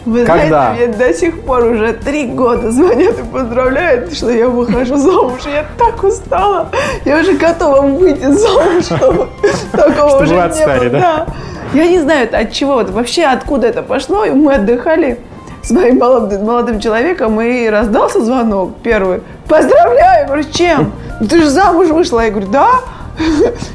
Вы 0.05 0.25
Когда? 0.25 0.75
знаете, 0.75 0.87
мне 0.87 0.97
до 0.97 1.15
сих 1.15 1.43
пор 1.43 1.65
уже 1.65 1.93
три 1.93 2.27
года 2.27 2.73
звонят 2.73 3.19
и 3.21 3.23
поздравляют, 3.23 4.13
что 4.13 4.31
я 4.31 4.49
выхожу 4.49 4.97
замуж. 4.97 5.43
Я 5.47 5.65
так 5.79 6.03
устала. 6.03 6.69
Я 7.05 7.19
уже 7.19 7.35
готова 7.35 7.83
выйти 7.83 8.25
замуж, 8.25 8.85
чтобы 8.85 9.29
такого 9.73 10.23
уже 10.23 10.35
не 10.35 10.67
было. 10.67 10.91
да? 10.91 11.27
Я 11.73 11.87
не 11.87 12.01
знаю, 12.01 12.29
от 12.33 12.53
чего, 12.53 12.83
вообще 12.83 13.25
откуда 13.25 13.69
это 13.69 13.83
пошло. 13.83 14.25
И 14.25 14.31
мы 14.31 14.55
отдыхали 14.55 15.21
с 15.63 15.71
моим 15.71 15.99
молодым, 15.99 16.45
молодым 16.45 16.81
человеком, 16.81 17.41
и 17.41 17.69
раздался 17.69 18.25
звонок 18.25 18.73
первый. 18.83 19.21
Поздравляю! 19.49 20.27
Говорю, 20.27 20.45
чем? 20.53 20.93
«Ну, 21.23 21.29
Ты 21.29 21.41
же 21.41 21.51
замуж 21.51 21.87
вышла. 21.87 22.19
Я 22.25 22.31
говорю, 22.31 22.49
да? 22.49 22.69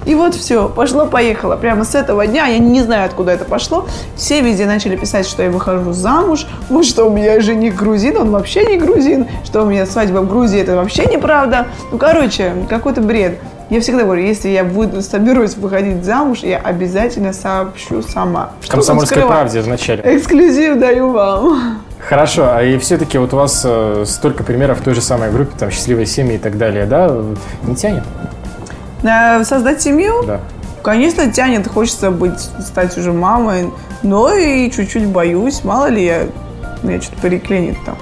И 0.05 0.15
вот 0.15 0.35
все, 0.35 0.67
пошло-поехало. 0.67 1.55
Прямо 1.55 1.85
с 1.85 1.95
этого 1.95 2.27
дня, 2.27 2.47
я 2.47 2.57
не 2.57 2.81
знаю, 2.81 3.05
откуда 3.05 3.31
это 3.31 3.45
пошло, 3.45 3.87
все 4.17 4.41
везде 4.41 4.65
начали 4.65 4.97
писать, 4.97 5.25
что 5.25 5.43
я 5.43 5.49
выхожу 5.49 5.93
замуж, 5.93 6.45
вот 6.69 6.85
что 6.85 7.05
у 7.05 7.09
меня 7.09 7.39
жених 7.39 7.75
грузин, 7.75 8.17
он 8.17 8.31
вообще 8.31 8.65
не 8.65 8.77
грузин, 8.77 9.27
что 9.45 9.61
у 9.61 9.65
меня 9.65 9.85
свадьба 9.85 10.19
в 10.19 10.27
Грузии, 10.27 10.59
это 10.59 10.75
вообще 10.75 11.05
неправда. 11.05 11.67
Ну, 11.91 11.97
короче, 11.97 12.51
какой-то 12.67 12.99
бред. 12.99 13.39
Я 13.69 13.79
всегда 13.79 14.03
говорю, 14.03 14.23
если 14.23 14.49
я 14.49 14.65
буду, 14.65 15.01
соберусь 15.01 15.55
выходить 15.55 16.03
замуж, 16.03 16.39
я 16.39 16.57
обязательно 16.57 17.31
сообщу 17.31 18.01
сама. 18.01 18.49
Что 18.61 18.73
комсомольской 18.73 19.23
правде 19.23 19.61
вначале. 19.61 20.03
Эксклюзив 20.03 20.79
даю 20.79 21.11
вам. 21.11 21.81
Хорошо, 21.99 22.53
а 22.53 22.63
и 22.63 22.77
все-таки 22.77 23.17
вот 23.17 23.33
у 23.33 23.37
вас 23.37 23.63
э, 23.65 24.03
столько 24.07 24.43
примеров 24.43 24.79
в 24.79 24.83
той 24.83 24.93
же 24.93 25.01
самой 25.01 25.31
группе, 25.31 25.51
там, 25.57 25.71
счастливые 25.71 26.05
семьи 26.05 26.35
и 26.35 26.37
так 26.37 26.57
далее, 26.57 26.85
да? 26.85 27.13
Не 27.63 27.75
тянет? 27.75 28.03
Э, 29.03 29.43
Создать 29.43 29.81
семью? 29.81 30.23
Да. 30.25 30.39
Конечно, 30.83 31.29
тянет, 31.31 31.67
хочется 31.67 32.11
быть, 32.11 32.39
стать 32.39 32.97
уже 32.97 33.11
мамой, 33.11 33.71
но 34.03 34.33
и 34.33 34.71
чуть-чуть 34.71 35.07
боюсь, 35.07 35.63
мало 35.63 35.87
ли 35.87 36.05
я, 36.05 36.27
меня 36.81 37.01
что-то 37.01 37.23
переклинит 37.23 37.77
там. 37.85 37.97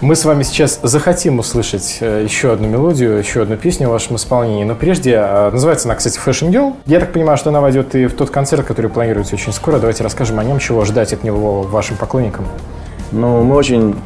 Мы 0.00 0.14
с 0.14 0.24
вами 0.24 0.44
сейчас 0.44 0.78
захотим 0.84 1.40
услышать 1.40 1.98
э, 2.00 2.22
еще 2.22 2.52
одну 2.52 2.68
мелодию, 2.68 3.18
еще 3.18 3.42
одну 3.42 3.56
песню 3.56 3.88
в 3.88 3.90
вашем 3.90 4.14
исполнении. 4.14 4.62
Но 4.62 4.76
прежде, 4.76 5.14
э, 5.14 5.50
называется 5.50 5.88
она, 5.88 5.96
кстати, 5.96 6.20
Fashion 6.24 6.50
Girl. 6.52 6.74
Я 6.86 7.00
так 7.00 7.12
понимаю, 7.12 7.36
что 7.36 7.50
она 7.50 7.60
войдет 7.60 7.96
и 7.96 8.06
в 8.06 8.14
тот 8.14 8.30
концерт, 8.30 8.64
который 8.64 8.92
планируется 8.92 9.34
очень 9.34 9.52
скоро. 9.52 9.80
Давайте 9.80 10.04
расскажем 10.04 10.38
о 10.38 10.44
нем, 10.44 10.60
чего 10.60 10.84
ждать 10.84 11.12
от 11.12 11.24
него 11.24 11.62
вашим 11.62 11.96
поклонникам. 11.96 12.44
Ну, 13.10 13.42
мы 13.42 13.56
очень 13.56 13.96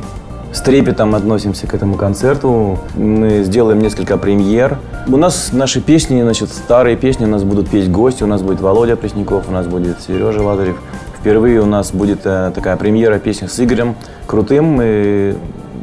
с 0.51 0.63
трепетом 0.63 1.15
относимся 1.15 1.67
к 1.67 1.75
этому 1.75 1.97
концерту. 1.97 2.79
Мы 2.95 3.43
сделаем 3.45 3.79
несколько 3.79 4.17
премьер. 4.17 4.79
У 5.09 5.19
нас 5.19 5.51
наши 5.53 5.83
песни, 5.83 6.23
значит, 6.23 6.49
старые 6.49 6.97
песни 6.97 7.27
у 7.27 7.29
нас 7.29 7.45
будут 7.45 7.69
петь 7.69 7.91
гости. 7.91 8.23
У 8.23 8.27
нас 8.27 8.41
будет 8.41 8.63
Володя 8.63 8.97
Пресняков, 8.97 9.47
у 9.47 9.53
нас 9.53 9.67
будет 9.67 10.01
Сережа 10.01 10.41
Лазарев. 10.41 10.77
Впервые 11.21 11.61
у 11.61 11.67
нас 11.67 11.93
будет 11.93 12.21
э, 12.25 12.51
такая 12.55 12.79
премьера 12.79 13.19
песни 13.19 13.47
с 13.47 13.61
Игорем 13.61 13.95
Крутым. 14.27 14.81
И 14.83 15.37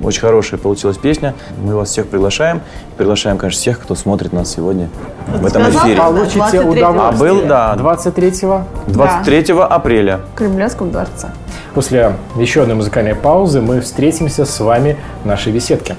очень 0.04 0.22
хорошая 0.22 0.60
получилась 0.60 0.98
песня. 0.98 1.34
Мы 1.64 1.76
вас 1.76 1.90
всех 1.90 2.08
приглашаем. 2.08 2.62
Приглашаем, 2.98 3.38
конечно, 3.38 3.60
всех, 3.60 3.80
кто 3.80 3.96
смотрит 3.96 4.34
нас 4.34 4.52
сегодня 4.52 4.90
в 5.28 5.46
этом 5.46 5.64
сказал, 5.64 5.84
эфире. 5.86 5.98
Получите 5.98 6.40
23-го. 6.40 6.70
удовольствие. 6.70 7.02
А 7.08 7.12
был, 7.12 7.42
да. 7.48 7.76
23-го. 7.78 8.64
23 8.88 9.54
апреля. 9.60 10.20
В 10.34 10.38
Кремлевском 10.38 10.92
дворце. 10.92 11.30
После 11.74 12.14
еще 12.36 12.64
одной 12.64 12.76
музыкальной 12.76 13.16
паузы 13.16 13.62
мы 13.62 13.82
встретимся 13.82 14.46
с 14.46 14.60
вами 14.60 14.98
в 15.24 15.26
нашей 15.26 15.54
беседке. 15.54 15.96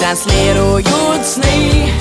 Транслируют 0.00 1.26
сны. 1.26 1.99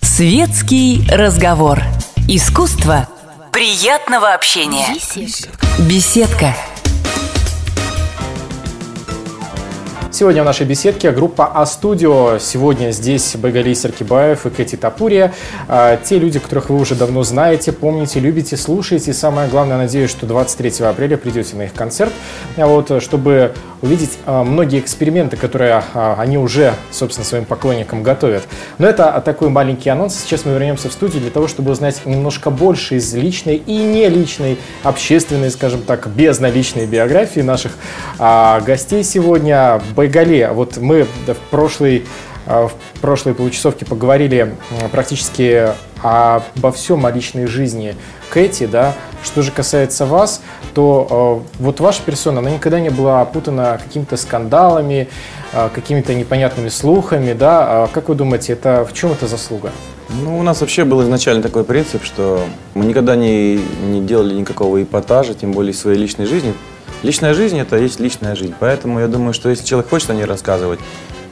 Светский 0.00 1.06
разговор. 1.08 1.78
Искусство 2.26 3.08
приятного 3.52 4.34
общения. 4.34 4.88
Беседка. 5.88 6.56
Сегодня 10.10 10.42
в 10.42 10.44
нашей 10.44 10.66
беседке 10.66 11.10
группа 11.12 11.46
А-студио. 11.46 12.38
Сегодня 12.38 12.90
здесь 12.90 13.36
Багали 13.36 13.74
Серкибаев 13.74 14.44
и 14.46 14.50
Кэти 14.50 14.76
Тапурия. 14.76 15.32
А, 15.68 15.96
те 15.96 16.18
люди, 16.18 16.38
которых 16.38 16.68
вы 16.68 16.78
уже 16.78 16.94
давно 16.94 17.22
знаете, 17.22 17.72
помните, 17.72 18.20
любите, 18.20 18.56
слушаете. 18.56 19.12
И 19.12 19.14
самое 19.14 19.48
главное, 19.48 19.78
надеюсь, 19.78 20.10
что 20.10 20.26
23 20.26 20.84
апреля 20.84 21.16
придете 21.16 21.56
на 21.56 21.62
их 21.62 21.72
концерт, 21.72 22.12
а 22.56 22.66
вот, 22.66 23.02
чтобы 23.02 23.54
увидеть 23.82 24.18
а, 24.24 24.44
многие 24.44 24.80
эксперименты, 24.80 25.36
которые 25.36 25.82
а, 25.92 26.16
они 26.18 26.38
уже, 26.38 26.74
собственно, 26.90 27.26
своим 27.26 27.44
поклонникам 27.44 28.02
готовят. 28.02 28.44
Но 28.78 28.86
это 28.86 29.20
такой 29.24 29.50
маленький 29.50 29.90
анонс. 29.90 30.16
Сейчас 30.16 30.44
мы 30.44 30.52
вернемся 30.52 30.88
в 30.88 30.92
студию 30.92 31.20
для 31.20 31.30
того, 31.30 31.48
чтобы 31.48 31.72
узнать 31.72 32.00
немножко 32.06 32.50
больше 32.50 32.96
из 32.96 33.12
личной 33.12 33.56
и 33.56 33.76
не 33.76 34.08
личной, 34.08 34.58
общественной, 34.84 35.50
скажем 35.50 35.82
так, 35.82 36.08
безналичной 36.08 36.86
биографии 36.86 37.40
наших 37.40 37.72
а, 38.18 38.60
гостей 38.60 39.02
сегодня. 39.02 39.82
Байгали, 39.96 40.48
вот 40.52 40.76
мы 40.76 41.04
в 41.04 41.50
прошлой 41.50 42.06
в 42.44 42.72
прошлой 43.00 43.34
получасовке 43.34 43.84
поговорили 43.84 44.56
практически 44.90 45.68
обо 46.02 46.72
всем, 46.72 47.06
о 47.06 47.12
личной 47.12 47.46
жизни 47.46 47.94
Кэти, 48.32 48.66
да. 48.66 48.94
Что 49.22 49.42
же 49.42 49.52
касается 49.52 50.06
вас, 50.06 50.40
то 50.74 51.44
э, 51.58 51.62
вот 51.62 51.80
ваша 51.80 52.02
персона, 52.02 52.38
она 52.38 52.50
никогда 52.50 52.80
не 52.80 52.88
была 52.88 53.20
опутана 53.20 53.78
какими-то 53.82 54.16
скандалами, 54.16 55.08
э, 55.52 55.68
какими-то 55.72 56.14
непонятными 56.14 56.70
слухами, 56.70 57.34
да. 57.34 57.84
А 57.84 57.88
как 57.92 58.08
вы 58.08 58.14
думаете, 58.14 58.54
это 58.54 58.86
в 58.88 58.94
чем 58.94 59.12
это 59.12 59.26
заслуга? 59.26 59.70
Ну, 60.08 60.38
у 60.38 60.42
нас 60.42 60.62
вообще 60.62 60.84
был 60.84 61.02
изначально 61.02 61.42
такой 61.42 61.64
принцип, 61.64 62.04
что 62.04 62.40
мы 62.74 62.86
никогда 62.86 63.16
не, 63.16 63.60
не 63.84 64.00
делали 64.00 64.34
никакого 64.34 64.82
эпатажа, 64.82 65.34
тем 65.34 65.52
более 65.52 65.74
своей 65.74 65.98
личной 65.98 66.24
жизни. 66.24 66.54
Личная 67.02 67.34
жизнь– 67.34 67.58
это 67.60 67.76
есть 67.76 68.00
личная 68.00 68.34
жизнь. 68.34 68.54
Поэтому 68.58 68.98
я 69.00 69.08
думаю, 69.08 69.34
что 69.34 69.50
если 69.50 69.64
человек 69.64 69.90
хочет 69.90 70.08
о 70.08 70.14
ней 70.14 70.24
рассказывать, 70.24 70.80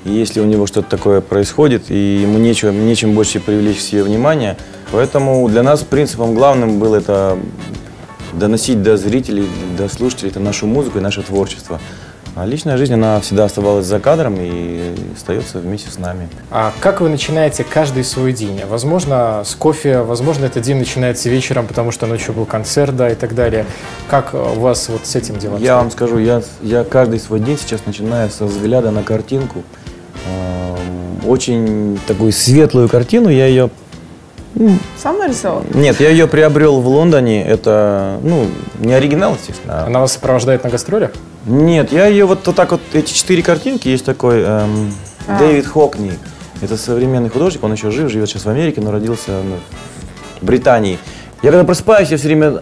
и 0.04 0.10
если 0.10 0.40
у 0.40 0.44
него 0.44 0.66
что-то 0.66 0.88
такое 0.88 1.20
происходит, 1.20 1.90
и 1.90 2.22
ему 2.22 2.38
нечего, 2.38 2.70
нечем 2.70 3.14
больше 3.14 3.40
привлечь 3.40 3.80
себе 3.80 4.02
внимание, 4.02 4.56
поэтому 4.92 5.48
для 5.48 5.62
нас 5.62 5.82
принципом 5.82 6.34
главным 6.34 6.78
было 6.78 6.96
это 6.96 7.38
доносить 8.32 8.82
до 8.82 8.96
зрителей, 8.96 9.48
до 9.76 9.88
слушателей 9.88 10.30
это 10.30 10.40
нашу 10.40 10.66
музыку 10.66 10.98
и 10.98 11.00
наше 11.00 11.22
творчество. 11.22 11.80
А 12.36 12.46
личная 12.46 12.76
жизнь, 12.76 12.94
она 12.94 13.20
всегда 13.20 13.44
оставалась 13.44 13.86
за 13.86 13.98
кадром 13.98 14.36
и 14.38 14.94
остается 15.16 15.58
вместе 15.58 15.90
с 15.90 15.98
нами. 15.98 16.28
А 16.50 16.72
как 16.78 17.00
вы 17.00 17.08
начинаете 17.08 17.64
каждый 17.64 18.04
свой 18.04 18.32
день? 18.32 18.62
Возможно, 18.68 19.42
с 19.44 19.56
кофе, 19.56 20.02
возможно, 20.02 20.44
этот 20.44 20.62
день 20.62 20.76
начинается 20.76 21.28
вечером, 21.28 21.66
потому 21.66 21.90
что 21.90 22.06
ночью 22.06 22.32
был 22.32 22.46
концерт, 22.46 22.96
да, 22.96 23.10
и 23.10 23.16
так 23.16 23.34
далее. 23.34 23.66
Как 24.08 24.32
у 24.32 24.60
вас 24.60 24.88
вот 24.88 25.06
с 25.06 25.16
этим 25.16 25.38
делом? 25.38 25.60
Я 25.60 25.76
вам 25.76 25.90
скажу, 25.90 26.18
я, 26.18 26.42
я 26.62 26.84
каждый 26.84 27.18
свой 27.18 27.40
день 27.40 27.58
сейчас 27.58 27.84
начинаю 27.84 28.30
со 28.30 28.44
взгляда 28.44 28.92
на 28.92 29.02
картинку. 29.02 29.64
Эм, 30.26 31.28
Очень 31.28 31.98
такую 32.06 32.32
светлую 32.32 32.88
картину, 32.88 33.28
я 33.28 33.46
ее... 33.46 33.70
Сам 35.00 35.18
нарисовал? 35.18 35.64
Нет, 35.72 36.00
я 36.00 36.10
ее 36.10 36.26
приобрел 36.26 36.80
в 36.80 36.88
Лондоне, 36.88 37.44
это, 37.46 38.18
ну, 38.22 38.46
не 38.78 38.92
оригинал, 38.92 39.34
естественно. 39.34 39.84
а- 39.84 39.86
Она 39.86 40.00
вас 40.00 40.12
сопровождает 40.12 40.64
на 40.64 40.70
гастролях? 40.70 41.12
Нет, 41.46 41.92
я 41.92 42.06
ее 42.06 42.26
вот, 42.26 42.46
вот 42.46 42.56
так 42.56 42.72
вот, 42.72 42.80
эти 42.92 43.12
четыре 43.12 43.42
картинки, 43.42 43.88
есть 43.88 44.04
такой 44.04 44.42
эм, 44.42 44.92
А. 45.26 45.38
Дэвид 45.38 45.66
Хокни. 45.66 46.12
Это 46.60 46.76
современный 46.76 47.30
художник, 47.30 47.62
он 47.64 47.72
еще 47.72 47.90
жив, 47.90 48.10
живет 48.10 48.28
сейчас 48.28 48.44
в 48.44 48.50
Америке, 48.50 48.80
но 48.82 48.90
родился 48.90 49.30
ну, 49.30 49.56
в 50.40 50.44
Британии. 50.44 50.98
Я 51.42 51.50
когда 51.52 51.64
просыпаюсь, 51.64 52.10
я 52.10 52.18
все 52.18 52.26
время, 52.26 52.60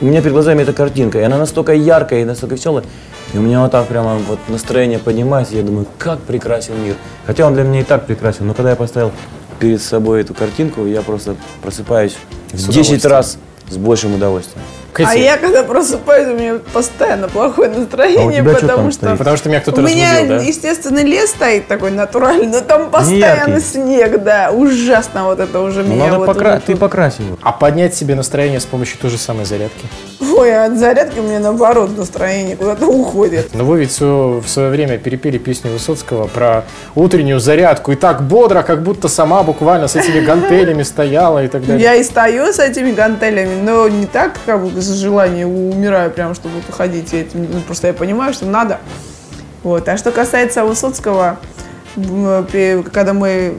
у 0.00 0.04
меня 0.04 0.20
перед 0.20 0.34
глазами 0.34 0.62
эта 0.62 0.74
картинка, 0.74 1.18
и 1.18 1.22
она 1.22 1.38
настолько 1.38 1.72
яркая 1.72 2.20
и 2.20 2.24
настолько 2.24 2.56
веселая, 2.56 2.84
и 3.32 3.38
у 3.38 3.40
меня 3.40 3.62
вот 3.62 3.70
так 3.70 3.86
прямо 3.86 4.16
вот 4.16 4.38
настроение 4.48 4.98
поднимается, 4.98 5.54
я 5.56 5.62
думаю, 5.62 5.86
как 5.96 6.18
прекрасен 6.20 6.74
мир. 6.84 6.96
Хотя 7.24 7.46
он 7.46 7.54
для 7.54 7.62
меня 7.62 7.80
и 7.80 7.84
так 7.84 8.04
прекрасен, 8.04 8.46
но 8.46 8.52
когда 8.52 8.70
я 8.70 8.76
поставил 8.76 9.12
перед 9.60 9.80
собой 9.80 10.22
эту 10.22 10.34
картинку, 10.34 10.86
я 10.86 11.02
просто 11.02 11.36
просыпаюсь 11.62 12.16
в 12.48 12.56
10 12.56 12.68
удовольствием. 12.68 13.12
раз 13.12 13.38
с 13.68 13.76
большим 13.76 14.14
удовольствием. 14.14 14.64
Кэти, 14.92 15.08
А 15.10 15.14
я 15.14 15.36
когда 15.36 15.62
просыпаюсь, 15.62 16.28
у 16.28 16.34
меня 16.34 16.58
постоянно 16.72 17.28
плохое 17.28 17.70
настроение, 17.70 18.40
А 18.40 18.42
у 18.42 18.44
тебя 18.44 18.52
что 18.52 18.60
потому 18.62 18.82
там 18.82 18.90
что... 18.92 19.00
стоит? 19.06 19.18
Потому 19.18 19.36
что 19.36 19.48
меня 19.48 19.60
кто-то 19.60 19.80
У 19.80 19.84
меня, 19.84 20.24
да? 20.26 20.36
естественно, 20.38 20.98
лес 21.02 21.30
стоит 21.30 21.68
такой 21.68 21.90
натуральный, 21.90 22.46
но 22.46 22.60
там 22.60 22.90
постоянно 22.90 23.50
Неяркий. 23.50 23.60
снег, 23.60 24.22
да. 24.22 24.50
Ужасно 24.50 25.24
вот 25.24 25.40
это 25.40 25.60
уже 25.60 25.82
Ну, 25.82 25.94
меня 25.94 26.06
надо 26.06 26.18
вот 26.18 26.28
покра- 26.28 26.56
уже 26.56 26.60
ты 26.60 26.72
его. 26.72 27.38
А 27.42 27.52
поднять 27.52 27.94
себе 27.94 28.14
настроение 28.14 28.60
с 28.60 28.66
помощью 28.66 28.98
той 28.98 29.10
же 29.10 29.18
самой 29.18 29.44
зарядки? 29.44 29.86
Ой, 30.20 30.54
а 30.54 30.66
от 30.66 30.78
зарядки 30.78 31.18
у 31.18 31.22
меня 31.22 31.38
наоборот 31.38 31.96
настроение 31.96 32.56
куда-то 32.56 32.86
уходит. 32.86 33.50
Но 33.54 33.64
вы 33.64 33.80
ведь 33.80 33.98
в 34.00 34.42
свое 34.46 34.68
время 34.70 34.98
перепели 34.98 35.38
песню 35.38 35.70
Высоцкого 35.70 36.26
про 36.26 36.64
утреннюю 36.94 37.40
зарядку. 37.40 37.92
И 37.92 37.96
так 37.96 38.22
бодро, 38.22 38.62
как 38.62 38.82
будто 38.82 39.08
сама 39.08 39.42
буквально 39.42 39.88
с 39.88 39.96
этими 39.96 40.20
гантелями 40.20 40.82
стояла 40.82 41.44
и 41.44 41.48
так 41.48 41.66
далее. 41.66 41.82
Я 41.82 41.94
и 41.94 42.02
стою 42.04 42.52
с 42.52 42.58
этими 42.58 42.92
гантелями, 42.92 43.60
но 43.62 43.88
не 43.88 44.06
так, 44.06 44.32
как 44.46 44.60
желанием 44.86 45.48
умираю 45.48 46.10
прям, 46.10 46.34
чтобы 46.34 46.54
ходить 46.70 47.12
этим. 47.12 47.46
Ну, 47.50 47.60
просто 47.60 47.88
я 47.88 47.94
понимаю, 47.94 48.32
что 48.32 48.46
надо. 48.46 48.78
Вот. 49.62 49.88
А 49.88 49.96
что 49.96 50.10
касается 50.10 50.64
Высоцкого, 50.64 51.38
когда 51.96 53.12
мы 53.12 53.54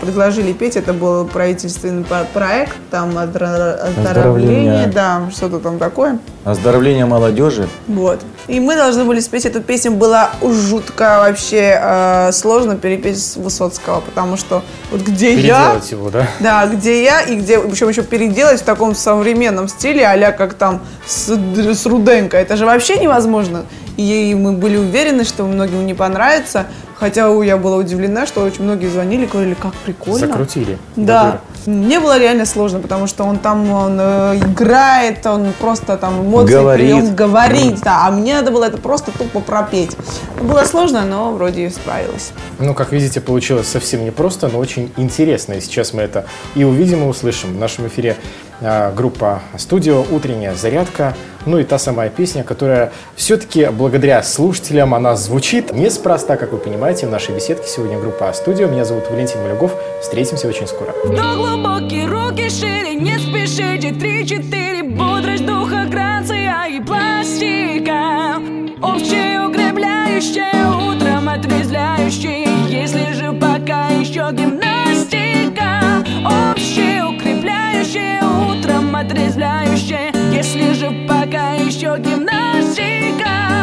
предложили 0.00 0.52
петь, 0.52 0.76
это 0.76 0.92
был 0.92 1.24
правительственный 1.26 2.04
проект, 2.32 2.76
там 2.90 3.16
оздоровление, 3.18 3.74
Оздоровление. 3.98 4.86
да, 4.86 5.22
что-то 5.34 5.58
там 5.58 5.78
такое. 5.78 6.18
Оздоровление 6.44 7.06
молодежи. 7.06 7.68
Вот. 7.88 8.20
И 8.46 8.60
мы 8.60 8.76
должны 8.76 9.04
были 9.04 9.18
спеть 9.18 9.44
эту 9.46 9.60
песню. 9.60 9.90
Было 9.90 10.30
жутко 10.40 11.18
вообще 11.26 11.80
э, 11.82 12.30
сложно 12.32 12.76
перепеть 12.76 13.20
с 13.20 13.36
Высоцкого, 13.36 14.00
потому 14.00 14.36
что 14.36 14.62
вот 14.92 15.00
где 15.00 15.34
я... 15.34 15.70
Переделать 15.72 15.90
его, 15.90 16.10
да? 16.10 16.28
Да, 16.38 16.66
где 16.66 17.02
я 17.02 17.22
и 17.22 17.36
где, 17.36 17.58
причем 17.58 17.88
еще 17.88 18.04
переделать 18.04 18.60
в 18.60 18.64
таком 18.64 18.94
современном 18.94 19.66
стиле, 19.68 20.06
а 20.06 20.32
как 20.32 20.54
там 20.54 20.82
с, 21.06 21.28
с 21.28 21.86
Руденко. 21.86 22.36
Это 22.36 22.56
же 22.56 22.66
вообще 22.66 22.98
невозможно. 22.98 23.64
И 23.96 24.36
мы 24.38 24.52
были 24.52 24.76
уверены, 24.76 25.24
что 25.24 25.44
многим 25.44 25.84
не 25.86 25.94
понравится. 25.94 26.66
Хотя 26.98 27.28
я 27.44 27.56
была 27.58 27.76
удивлена, 27.76 28.26
что 28.26 28.42
очень 28.42 28.62
многие 28.62 28.88
звонили, 28.88 29.26
говорили, 29.26 29.54
как 29.54 29.74
прикольно. 29.74 30.26
Закрутили. 30.26 30.78
Да. 30.96 31.40
Мне 31.66 32.00
было 32.00 32.18
реально 32.18 32.46
сложно, 32.46 32.78
потому 32.78 33.06
что 33.06 33.24
он 33.24 33.38
там 33.38 33.70
он, 33.70 33.98
э, 34.00 34.36
играет, 34.36 35.26
он 35.26 35.52
просто 35.60 35.96
там 35.96 36.22
эмоции 36.22 36.52
Говорит. 36.52 36.86
прием, 36.86 37.14
говорит, 37.14 37.80
да. 37.82 38.06
А 38.06 38.10
мне 38.10 38.34
надо 38.34 38.50
было 38.50 38.64
это 38.64 38.78
просто 38.78 39.10
тупо 39.10 39.40
пропеть. 39.40 39.96
Было 40.40 40.64
сложно, 40.64 41.02
но 41.04 41.32
вроде 41.32 41.68
справилась. 41.70 42.32
Ну, 42.60 42.72
как 42.72 42.92
видите, 42.92 43.20
получилось 43.20 43.66
совсем 43.66 44.04
непросто, 44.04 44.48
но 44.48 44.58
очень 44.58 44.92
интересно. 44.96 45.54
И 45.54 45.60
сейчас 45.60 45.92
мы 45.92 46.02
это 46.02 46.26
и 46.54 46.64
увидим, 46.64 47.04
и 47.04 47.06
услышим. 47.08 47.52
В 47.54 47.58
нашем 47.58 47.88
эфире 47.88 48.16
а, 48.62 48.90
группа 48.92 49.42
«Студио», 49.58 50.04
«Утренняя 50.10 50.54
зарядка», 50.54 51.14
ну 51.44 51.58
и 51.58 51.64
та 51.64 51.78
самая 51.78 52.08
песня, 52.08 52.42
которая 52.42 52.92
все-таки 53.14 53.66
благодаря 53.66 54.22
слушателям, 54.22 54.94
она 54.94 55.14
звучит 55.14 55.72
неспроста, 55.72 56.36
как 56.36 56.52
вы 56.52 56.58
понимаете, 56.58 56.85
в 56.86 57.10
нашей 57.10 57.34
беседке. 57.34 57.66
Сегодня 57.66 57.98
группа 57.98 58.32
«Студио». 58.32 58.68
Меня 58.68 58.84
зовут 58.84 59.10
Валентин 59.10 59.42
Малюгов. 59.42 59.72
Встретимся 60.00 60.46
очень 60.46 60.68
скоро. 60.68 60.94
Вдох 61.04 61.34
глубокий, 61.34 62.06
руки 62.06 62.48
шире, 62.48 62.94
не 62.94 63.18
спешите. 63.18 63.92
Три-четыре, 63.92 64.84
бодрость 64.84 65.44
духа, 65.44 65.84
грация 65.90 66.66
и 66.68 66.80
пластика. 66.80 68.40
Общее 68.80 69.48
укрепляющее, 69.48 70.46
утром 70.88 71.28
отрезвляющее. 71.28 72.46
Если 72.68 73.12
же 73.14 73.32
пока 73.32 73.88
еще 73.88 74.30
гимнастика. 74.30 76.04
Общее 76.24 77.04
укрепляющее, 77.04 78.20
утром 78.48 78.94
отрезвляющее. 78.94 80.12
Если 80.32 80.72
же 80.72 80.92
пока 81.08 81.54
еще 81.54 81.98
гимнастика 81.98 83.55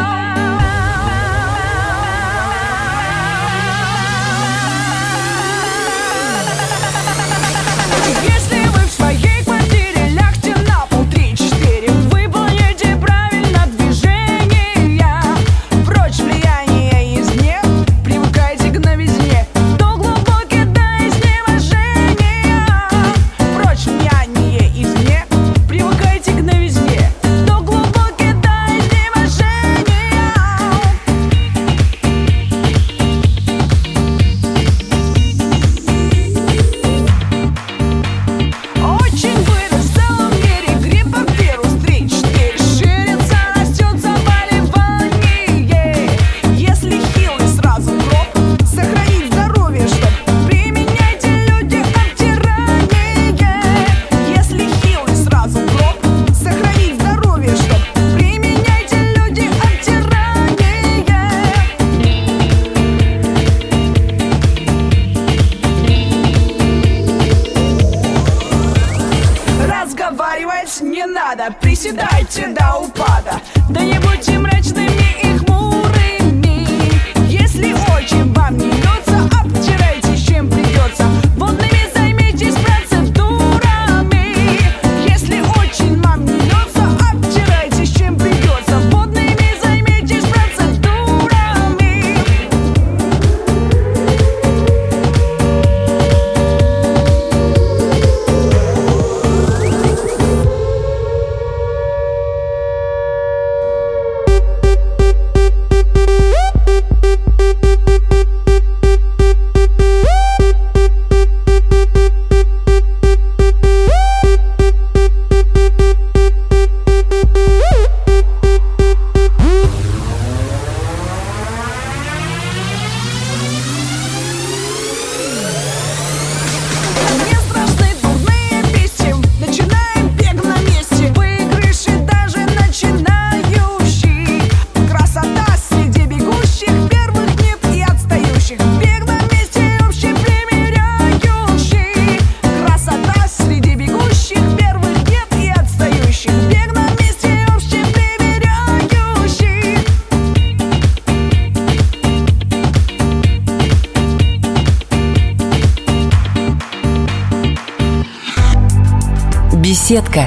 Беседка. 159.94 160.26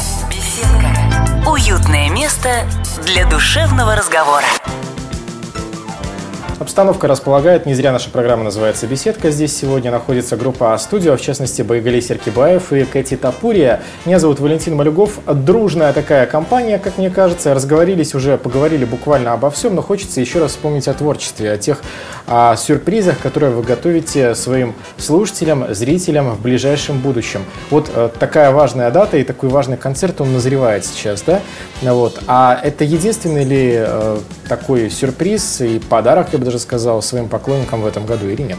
Обстановка 6.78 7.08
располагает, 7.08 7.66
не 7.66 7.74
зря 7.74 7.92
наша 7.92 8.12
программа 8.12 8.44
называется 8.44 8.86
«Беседка». 8.86 9.32
Здесь 9.32 9.58
сегодня 9.58 9.90
находится 9.90 10.38
группа 10.38 10.76
«А-студио», 10.76 11.18
в 11.18 11.22
частности, 11.22 11.64
Байгали 11.64 12.00
Серкибаев 12.00 12.72
и 12.72 12.84
Кэти 12.84 13.18
Тапурия. 13.18 13.82
Меня 14.06 14.20
зовут 14.20 14.40
Валентин 14.40 14.76
Малюгов. 14.76 15.18
Дружная 15.26 15.92
такая 15.92 16.28
компания, 16.28 16.78
как 16.78 17.00
мне 17.00 17.10
кажется. 17.10 17.56
Разговорились 17.56 18.14
уже, 18.14 18.38
поговорили 18.38 18.86
буквально 18.86 19.34
обо 19.34 19.50
всем, 19.50 19.74
но 19.74 19.82
хочется 19.82 20.22
еще 20.22 20.38
раз 20.38 20.52
вспомнить 20.52 20.88
о 20.88 20.94
творчестве, 20.94 21.52
о 21.52 21.58
тех 21.58 21.82
а, 22.28 22.56
сюрпризах, 22.56 23.18
которые 23.18 23.52
вы 23.54 23.64
готовите 23.64 24.36
своим 24.36 24.76
слушателям, 25.00 25.74
зрителям 25.74 26.30
в 26.36 26.42
ближайшем 26.42 27.00
будущем. 27.00 27.44
Вот 27.72 27.90
э, 27.92 28.10
такая 28.20 28.52
важная 28.52 28.92
дата 28.92 29.18
и 29.18 29.24
такой 29.24 29.50
важный 29.50 29.78
концерт, 29.78 30.22
он 30.22 30.32
назревает 30.32 30.86
сейчас, 30.86 31.24
да? 31.24 31.42
Вот. 31.82 32.20
А 32.28 32.60
это 32.64 32.84
единственный 32.84 33.46
ли 33.46 33.74
э, 33.78 34.20
такой 34.48 34.92
сюрприз 34.92 35.62
и 35.62 35.80
подарок, 35.80 36.28
я 36.34 36.38
бы 36.38 36.46
даже 36.46 36.60
сказал, 36.60 36.67
своим 37.02 37.28
поклонникам 37.30 37.82
в 37.82 37.86
этом 37.86 38.06
году 38.06 38.28
или 38.28 38.42
нет? 38.42 38.58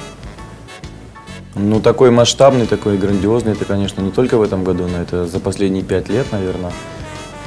Ну, 1.54 1.80
такой 1.80 2.10
масштабный, 2.10 2.66
такой 2.66 2.98
грандиозный, 2.98 3.52
это, 3.52 3.64
конечно, 3.64 4.00
не 4.00 4.10
только 4.12 4.38
в 4.38 4.42
этом 4.42 4.62
году, 4.64 4.86
но 4.86 5.02
это 5.02 5.26
за 5.26 5.40
последние 5.40 5.82
пять 5.82 6.08
лет, 6.08 6.30
наверное. 6.30 6.72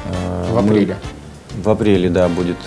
Э, 0.06 0.54
В 0.54 0.58
апреле. 0.58 0.98
В 1.64 1.70
апреле, 1.70 2.10
да, 2.10 2.28
будет. 2.28 2.58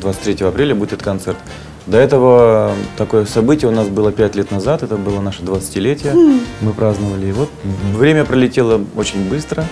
23 0.00 0.46
апреля 0.46 0.74
будет 0.74 0.92
этот 0.92 1.04
концерт. 1.04 1.38
До 1.86 1.98
этого 1.98 2.72
такое 2.96 3.26
событие 3.26 3.70
у 3.70 3.74
нас 3.74 3.88
было 3.88 4.10
пять 4.12 4.34
лет 4.36 4.50
назад, 4.50 4.82
это 4.82 4.96
было 4.96 5.20
наше 5.20 5.42
20-летие. 5.42 6.40
Мы 6.60 6.72
праздновали. 6.72 7.26
И 7.26 7.32
вот 7.32 7.50
время 7.94 8.24
пролетело 8.24 8.80
очень 8.96 9.28
быстро. 9.28 9.64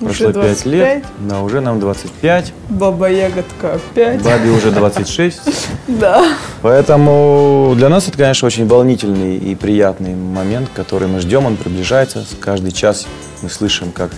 Уже 0.00 0.24
Прошло 0.30 0.42
5 0.42 0.66
лет. 0.66 1.02
25? 1.02 1.04
Да, 1.28 1.42
уже 1.42 1.60
нам 1.60 1.80
25. 1.80 2.52
Баба 2.68 3.10
Ягодка 3.10 3.74
опять. 3.74 4.22
Бабе 4.22 4.50
уже 4.50 4.70
26. 4.72 5.40
Да. 5.88 6.24
Поэтому 6.62 7.72
для 7.76 7.88
нас 7.88 8.06
это, 8.08 8.18
конечно, 8.18 8.46
очень 8.46 8.66
волнительный 8.66 9.36
и 9.38 9.54
приятный 9.54 10.14
момент, 10.14 10.68
который 10.74 11.08
мы 11.08 11.20
ждем, 11.20 11.46
он 11.46 11.56
приближается. 11.56 12.24
Каждый 12.40 12.72
час 12.72 13.06
мы 13.42 13.48
слышим, 13.48 13.90
как 13.92 14.10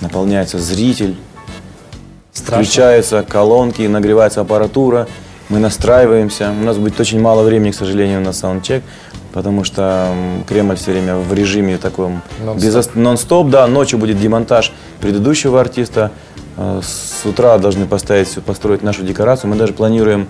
наполняется 0.00 0.58
зритель, 0.58 1.16
включаются 2.32 3.22
колонки, 3.22 3.82
нагревается 3.82 4.40
аппаратура, 4.40 5.06
мы 5.48 5.58
настраиваемся. 5.58 6.52
У 6.60 6.64
нас 6.64 6.76
будет 6.78 6.98
очень 7.00 7.20
мало 7.20 7.42
времени, 7.42 7.70
к 7.70 7.74
сожалению, 7.74 8.20
на 8.20 8.32
саундчек, 8.32 8.82
потому 9.32 9.64
что 9.64 10.08
Кремль 10.48 10.76
все 10.76 10.92
время 10.92 11.16
в 11.16 11.32
режиме 11.32 11.78
таком 11.78 12.22
Нон-стоп. 12.44 12.64
без 12.64 12.74
ос- 12.74 12.90
нон-стоп, 12.94 13.50
да, 13.50 13.66
ночью 13.66 13.98
будет 13.98 14.18
демонтаж 14.20 14.72
предыдущего 15.00 15.60
артиста, 15.60 16.10
Э, 16.58 16.80
с 16.82 17.26
утра 17.26 17.58
должны 17.58 17.84
поставить, 17.84 18.32
построить 18.42 18.82
нашу 18.82 19.02
декорацию. 19.02 19.50
Мы 19.50 19.56
даже 19.56 19.74
планируем 19.74 20.26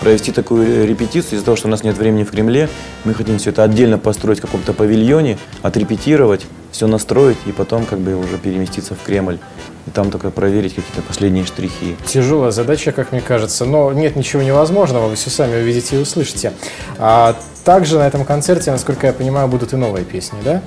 провести 0.00 0.32
такую 0.32 0.86
репетицию 0.86 1.36
из-за 1.36 1.44
того, 1.44 1.56
что 1.56 1.68
у 1.68 1.70
нас 1.70 1.82
нет 1.82 1.96
времени 1.96 2.24
в 2.24 2.30
Кремле. 2.30 2.68
Мы 3.04 3.14
хотим 3.14 3.38
все 3.38 3.50
это 3.50 3.62
отдельно 3.62 3.98
построить 3.98 4.38
в 4.38 4.42
каком-то 4.42 4.72
павильоне, 4.72 5.38
отрепетировать, 5.62 6.46
все 6.70 6.86
настроить 6.86 7.38
и 7.46 7.52
потом 7.52 7.86
как 7.86 7.98
бы 7.98 8.14
уже 8.14 8.38
переместиться 8.38 8.94
в 8.94 9.02
Кремль. 9.04 9.38
И 9.86 9.90
там 9.90 10.10
только 10.10 10.30
проверить 10.30 10.74
какие-то 10.74 11.02
последние 11.02 11.44
штрихи. 11.46 11.96
Тяжелая 12.06 12.50
задача, 12.50 12.92
как 12.92 13.12
мне 13.12 13.20
кажется, 13.20 13.64
но 13.64 13.92
нет 13.92 14.16
ничего 14.16 14.42
невозможного, 14.42 15.08
вы 15.08 15.16
все 15.16 15.30
сами 15.30 15.56
увидите 15.60 15.96
и 15.96 15.98
услышите. 15.98 16.52
А 16.98 17.34
также 17.64 17.98
на 17.98 18.06
этом 18.06 18.24
концерте, 18.24 18.70
насколько 18.70 19.06
я 19.06 19.12
понимаю, 19.12 19.48
будут 19.48 19.72
и 19.72 19.76
новые 19.76 20.04
песни, 20.04 20.38
да? 20.44 20.62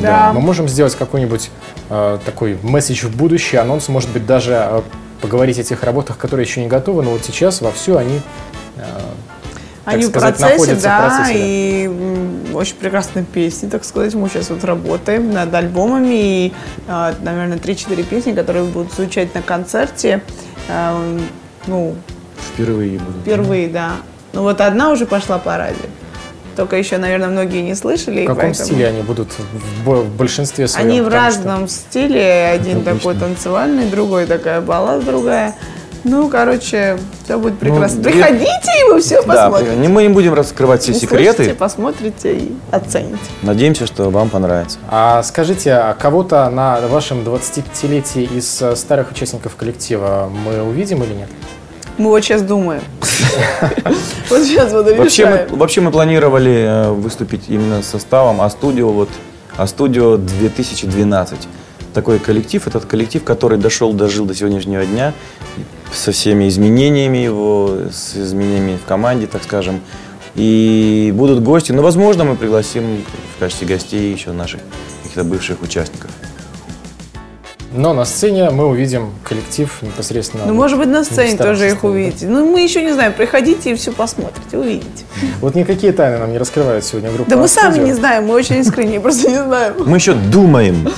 Да. 0.00 0.32
Мы 0.32 0.40
можем 0.40 0.68
сделать 0.68 0.94
какой-нибудь 0.94 1.50
э, 1.90 2.18
такой 2.24 2.58
месседж 2.62 3.06
в 3.06 3.16
будущее, 3.16 3.60
анонс, 3.60 3.88
может 3.88 4.10
быть, 4.10 4.26
даже 4.26 4.52
э, 4.52 4.82
поговорить 5.20 5.58
о 5.58 5.62
тех 5.64 5.82
работах, 5.82 6.18
которые 6.18 6.46
еще 6.46 6.60
не 6.62 6.68
готовы, 6.68 7.02
но 7.02 7.10
вот 7.10 7.24
сейчас 7.24 7.60
вовсю 7.60 7.96
они 7.96 8.20
э, 8.76 8.80
так 9.84 9.94
Они 9.94 10.04
в 10.04 10.08
сказать, 10.08 10.36
процессе, 10.36 10.52
находятся 10.52 10.80
в 10.80 10.82
да, 10.90 11.00
процессе, 11.00 11.38
да. 11.38 11.44
и 11.44 12.54
очень 12.54 12.76
прекрасные 12.76 13.24
песни, 13.24 13.68
так 13.68 13.84
сказать. 13.84 14.14
Мы 14.14 14.28
сейчас 14.28 14.50
вот 14.50 14.62
работаем 14.64 15.32
над 15.32 15.52
альбомами, 15.54 16.46
и, 16.46 16.52
а, 16.88 17.14
наверное, 17.22 17.58
3-4 17.58 18.02
песни, 18.04 18.32
которые 18.32 18.64
будут 18.66 18.92
звучать 18.92 19.34
на 19.34 19.42
концерте. 19.42 20.22
А, 20.68 21.00
Ну, 21.66 21.94
Впервые 22.54 22.98
будем. 22.98 23.20
впервые, 23.22 23.68
да. 23.68 23.92
Ну 24.32 24.42
вот 24.42 24.60
одна 24.60 24.90
уже 24.90 25.06
пошла 25.06 25.38
по 25.38 25.56
радио. 25.56 25.86
Только 26.58 26.74
еще, 26.74 26.98
наверное, 26.98 27.28
многие 27.28 27.62
не 27.62 27.76
слышали. 27.76 28.24
В 28.24 28.26
каком 28.26 28.46
поэтому- 28.46 28.66
стиле 28.66 28.88
они 28.88 29.02
будут 29.02 29.28
в, 29.30 29.84
бо- 29.84 30.02
в 30.02 30.08
большинстве 30.16 30.66
своем? 30.66 30.88
Они 30.88 31.00
в 31.00 31.04
Потому 31.04 31.30
что- 31.30 31.38
разном 31.44 31.68
стиле. 31.68 32.50
Один 32.52 32.82
Как 32.82 32.96
такой 32.96 33.14
танцевальный, 33.14 33.86
другой 33.86 34.26
такая 34.26 34.60
баллада, 34.60 35.02
другая. 35.06 35.54
Ну, 36.02 36.28
короче, 36.28 36.98
все 37.22 37.38
будет 37.38 37.60
прекрасно. 37.60 38.00
и- 38.00 38.02
Приходите, 38.02 38.72
и 38.80 38.90
вы 38.92 39.00
все 39.00 39.22
Да, 39.22 39.48
посмотрите. 39.50 39.76
не- 39.76 39.86
мы 39.86 40.02
не 40.02 40.08
будем 40.08 40.34
раскрывать 40.34 40.82
все 40.82 40.94
секреты. 40.94 41.30
Услышите, 41.42 41.54
посмотрите 41.54 42.36
и 42.36 42.52
оцените. 42.72 43.18
Надеемся, 43.42 43.86
что 43.86 44.10
вам 44.10 44.28
понравится. 44.28 44.78
А 44.90 45.22
скажите, 45.22 45.72
а 45.74 45.94
кого-то 45.94 46.50
на 46.50 46.80
вашем 46.88 47.22
25-летии 47.22 48.24
из 48.36 48.60
э, 48.62 48.74
старых 48.74 49.12
участников 49.12 49.54
коллектива 49.54 50.28
мы 50.44 50.60
увидим 50.64 51.04
или 51.04 51.14
нет? 51.14 51.28
Мы 51.98 52.10
вот 52.10 52.20
сейчас 52.24 52.42
думаем. 52.42 52.82
Вот 54.30 54.42
сейчас 54.42 54.72
вот 54.72 54.84
Вообще 54.96 55.26
мы, 55.26 55.32
решаем. 55.32 55.56
вообще 55.56 55.80
мы 55.80 55.90
планировали 55.90 56.64
э, 56.66 56.90
выступить 56.90 57.42
именно 57.48 57.82
с 57.82 57.86
составом 57.86 58.40
А-студио, 58.40 58.90
вот, 58.90 59.08
А-студио 59.56 60.16
2012. 60.16 61.48
Такой 61.94 62.18
коллектив, 62.18 62.66
этот 62.66 62.84
коллектив, 62.84 63.24
который 63.24 63.58
дошел, 63.58 63.92
дожил 63.92 64.26
до 64.26 64.34
сегодняшнего 64.34 64.84
дня 64.84 65.14
со 65.92 66.12
всеми 66.12 66.48
изменениями 66.48 67.18
его, 67.18 67.76
с 67.90 68.14
изменениями 68.16 68.76
в 68.76 68.86
команде, 68.86 69.26
так 69.26 69.42
скажем. 69.42 69.80
И 70.34 71.12
будут 71.16 71.42
гости, 71.42 71.72
но, 71.72 71.82
возможно, 71.82 72.24
мы 72.24 72.36
пригласим 72.36 73.02
в 73.36 73.40
качестве 73.40 73.66
гостей 73.66 74.12
еще 74.12 74.32
наших 74.32 74.60
каких-то 75.02 75.24
бывших 75.24 75.62
участников. 75.62 76.10
Но 77.72 77.92
на 77.92 78.04
сцене 78.04 78.50
мы 78.50 78.66
увидим 78.66 79.12
коллектив 79.24 79.70
непосредственно. 79.82 80.46
Ну, 80.46 80.54
может 80.54 80.78
быть, 80.78 80.88
на 80.88 81.04
сцене 81.04 81.36
тоже 81.36 81.66
их 81.66 81.72
составе, 81.72 81.80
да? 81.82 81.88
увидите. 81.88 82.26
Ну, 82.26 82.50
мы 82.50 82.62
еще 82.62 82.82
не 82.82 82.92
знаем. 82.92 83.12
Приходите 83.12 83.72
и 83.72 83.74
все 83.74 83.92
посмотрите, 83.92 84.56
увидите. 84.56 85.04
Вот 85.40 85.54
никакие 85.54 85.92
тайны 85.92 86.18
нам 86.18 86.32
не 86.32 86.38
раскрывает 86.38 86.84
сегодня 86.84 87.10
группа 87.10 87.30
Да 87.30 87.36
мы 87.36 87.46
сами 87.46 87.78
не 87.78 87.92
знаем, 87.92 88.26
мы 88.26 88.34
очень 88.34 88.56
искренне 88.56 89.00
просто 89.00 89.30
не 89.30 89.42
знаем. 89.42 89.74
Мы 89.84 89.96
еще 89.96 90.14
думаем. 90.14 90.88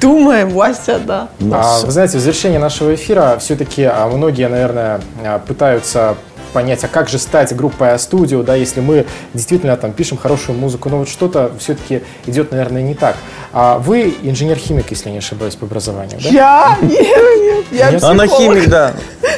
Думаем, 0.00 0.50
Вася, 0.50 1.00
да. 1.04 1.28
А, 1.50 1.80
вы 1.84 1.90
знаете, 1.90 2.18
в 2.18 2.20
завершении 2.20 2.58
нашего 2.58 2.94
эфира 2.94 3.38
все-таки 3.40 3.90
многие, 4.12 4.48
наверное, 4.48 5.00
а, 5.24 5.38
пытаются 5.38 6.16
понять, 6.54 6.82
а 6.84 6.88
как 6.88 7.08
же 7.10 7.18
стать 7.18 7.54
группой 7.54 7.92
А-студио, 7.92 8.42
да, 8.42 8.54
если 8.54 8.80
мы 8.80 9.04
действительно 9.34 9.76
там 9.76 9.92
пишем 9.92 10.16
хорошую 10.16 10.56
музыку, 10.56 10.88
но 10.88 10.98
вот 11.00 11.08
что-то 11.08 11.50
все-таки 11.58 12.02
идет, 12.24 12.52
наверное, 12.52 12.80
не 12.80 12.94
так. 12.94 13.16
А 13.52 13.78
вы 13.78 14.14
инженер-химик, 14.22 14.90
если 14.90 15.10
не 15.10 15.18
ошибаюсь, 15.18 15.56
по 15.56 15.66
образованию, 15.66 16.18
да? 16.22 16.28
Я? 16.30 16.78
Нет, 16.80 16.90
нет, 16.90 17.64
я 17.72 17.90
Нет? 17.90 18.02
Она 18.04 18.26
химик, 18.26 18.68
да. 18.68 18.94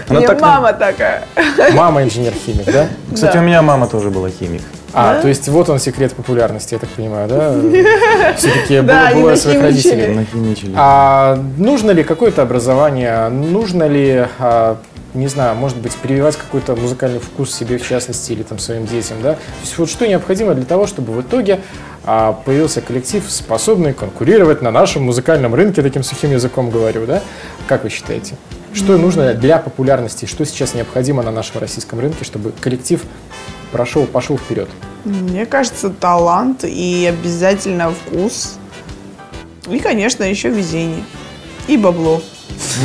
Она 0.09 0.21
так- 0.21 0.41
мама 0.41 0.73
такая. 0.73 1.25
Мама 1.73 2.05
инженер-химик, 2.05 2.67
да? 2.67 2.87
Кстати, 3.15 3.35
Да. 3.35 3.41
у 3.41 3.43
меня 3.43 3.63
мама 3.63 3.89
тоже 3.89 4.11
была 4.11 4.31
химик. 4.31 4.63
А, 4.93 5.21
то 5.21 5.29
есть 5.29 5.47
вот 5.49 5.69
он 5.69 5.79
секрет 5.79 6.15
популярности, 6.15 6.73
я 6.75 6.79
так 6.81 6.89
понимаю, 6.91 7.29
да? 7.29 7.55
Все-таки 8.37 8.81
Да, 8.81 9.11
было, 9.13 9.23
было 9.23 9.35
своих 9.37 9.61
родителей. 9.61 10.15
Нахимичили. 10.15 10.73
А 10.75 11.39
нужно 11.59 11.91
ли 11.91 12.03
какое-то 12.03 12.43
образование? 12.43 13.29
Нужно 13.29 13.85
ли, 13.89 14.27
а, 14.39 14.79
не 15.17 15.29
знаю, 15.29 15.57
может 15.57 15.79
быть, 15.79 15.95
прививать 15.97 16.37
какой-то 16.37 16.77
музыкальный 16.77 17.19
вкус 17.19 17.55
себе 17.55 17.79
в 17.79 17.87
частности 17.87 18.33
или 18.33 18.43
там 18.43 18.59
своим 18.59 18.87
детям, 18.87 19.19
да? 19.23 19.35
То 19.35 19.41
есть 19.63 19.79
вот 19.79 19.89
что 19.91 20.07
необходимо 20.07 20.55
для 20.55 20.65
того, 20.65 20.87
чтобы 20.87 21.13
в 21.13 21.21
итоге 21.21 21.61
а, 22.05 22.33
появился 22.33 22.81
коллектив, 22.81 23.25
способный 23.29 23.93
конкурировать 23.93 24.63
на 24.63 24.71
нашем 24.71 25.05
музыкальном 25.05 25.55
рынке, 25.55 25.83
таким 25.83 26.03
сухим 26.03 26.31
языком 26.31 26.71
говорю, 26.71 27.07
да? 27.07 27.23
Как 27.67 27.85
вы 27.85 27.91
считаете? 27.91 28.37
Что 28.73 28.99
нужно 28.99 29.35
для 29.35 29.59
популярности? 29.59 30.27
Что 30.27 30.45
сейчас 30.45 30.75
необходимо 30.75 31.23
на 31.23 31.31
нашем 31.31 31.61
российском 31.61 31.99
рынке, 31.99 32.25
чтобы 32.25 32.53
коллектив 32.61 33.03
прошел, 33.73 34.05
пошел 34.07 34.37
вперед? 34.37 34.69
Мне 35.05 35.47
кажется, 35.47 35.91
талант 35.91 36.65
и 36.65 37.07
обязательно 37.09 37.91
вкус. 37.91 38.59
И, 39.69 39.79
конечно, 39.79 40.25
еще 40.25 40.51
везение. 40.51 41.05
И 41.69 41.77
бабло. 41.77 42.23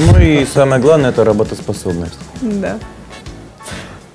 Ну 0.08 0.20
и 0.20 0.46
самое 0.46 0.82
главное, 0.82 1.10
это 1.10 1.24
работоспособность. 1.24 2.18
Да. 2.42 2.80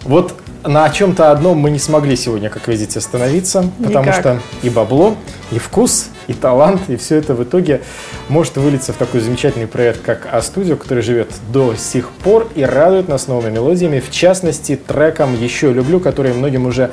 Вот 0.05 0.35
на 0.65 0.89
чем-то 0.91 1.31
одном 1.31 1.59
мы 1.59 1.71
не 1.71 1.79
смогли 1.79 2.17
сегодня, 2.17 2.51
как 2.51 2.69
видите, 2.69 2.99
остановиться, 2.99 3.65
потому 3.79 4.07
Никак. 4.07 4.21
что 4.21 4.41
и 4.63 4.71
бабло, 4.71 5.17
и 5.51 5.59
вкус, 5.59 6.09
и 6.27 6.33
талант, 6.33 6.83
и 6.89 6.97
все 6.97 7.17
это 7.17 7.35
в 7.35 7.45
итоге 7.45 7.83
может 8.29 8.57
вылиться 8.57 8.93
в 8.93 8.97
такой 8.97 9.21
замечательный 9.21 9.67
проект, 9.67 10.03
как 10.03 10.29
А-студио, 10.31 10.77
который 10.77 11.03
живет 11.03 11.31
до 11.53 11.75
сих 11.77 12.11
пор 12.11 12.49
и 12.55 12.63
радует 12.63 13.09
нас 13.09 13.29
новыми 13.29 13.55
мелодиями, 13.55 14.01
в 14.01 14.11
частности, 14.11 14.77
треком 14.77 15.35
«Еще 15.41 15.73
люблю», 15.73 16.01
который 16.01 16.33
многим 16.33 16.67
уже 16.67 16.91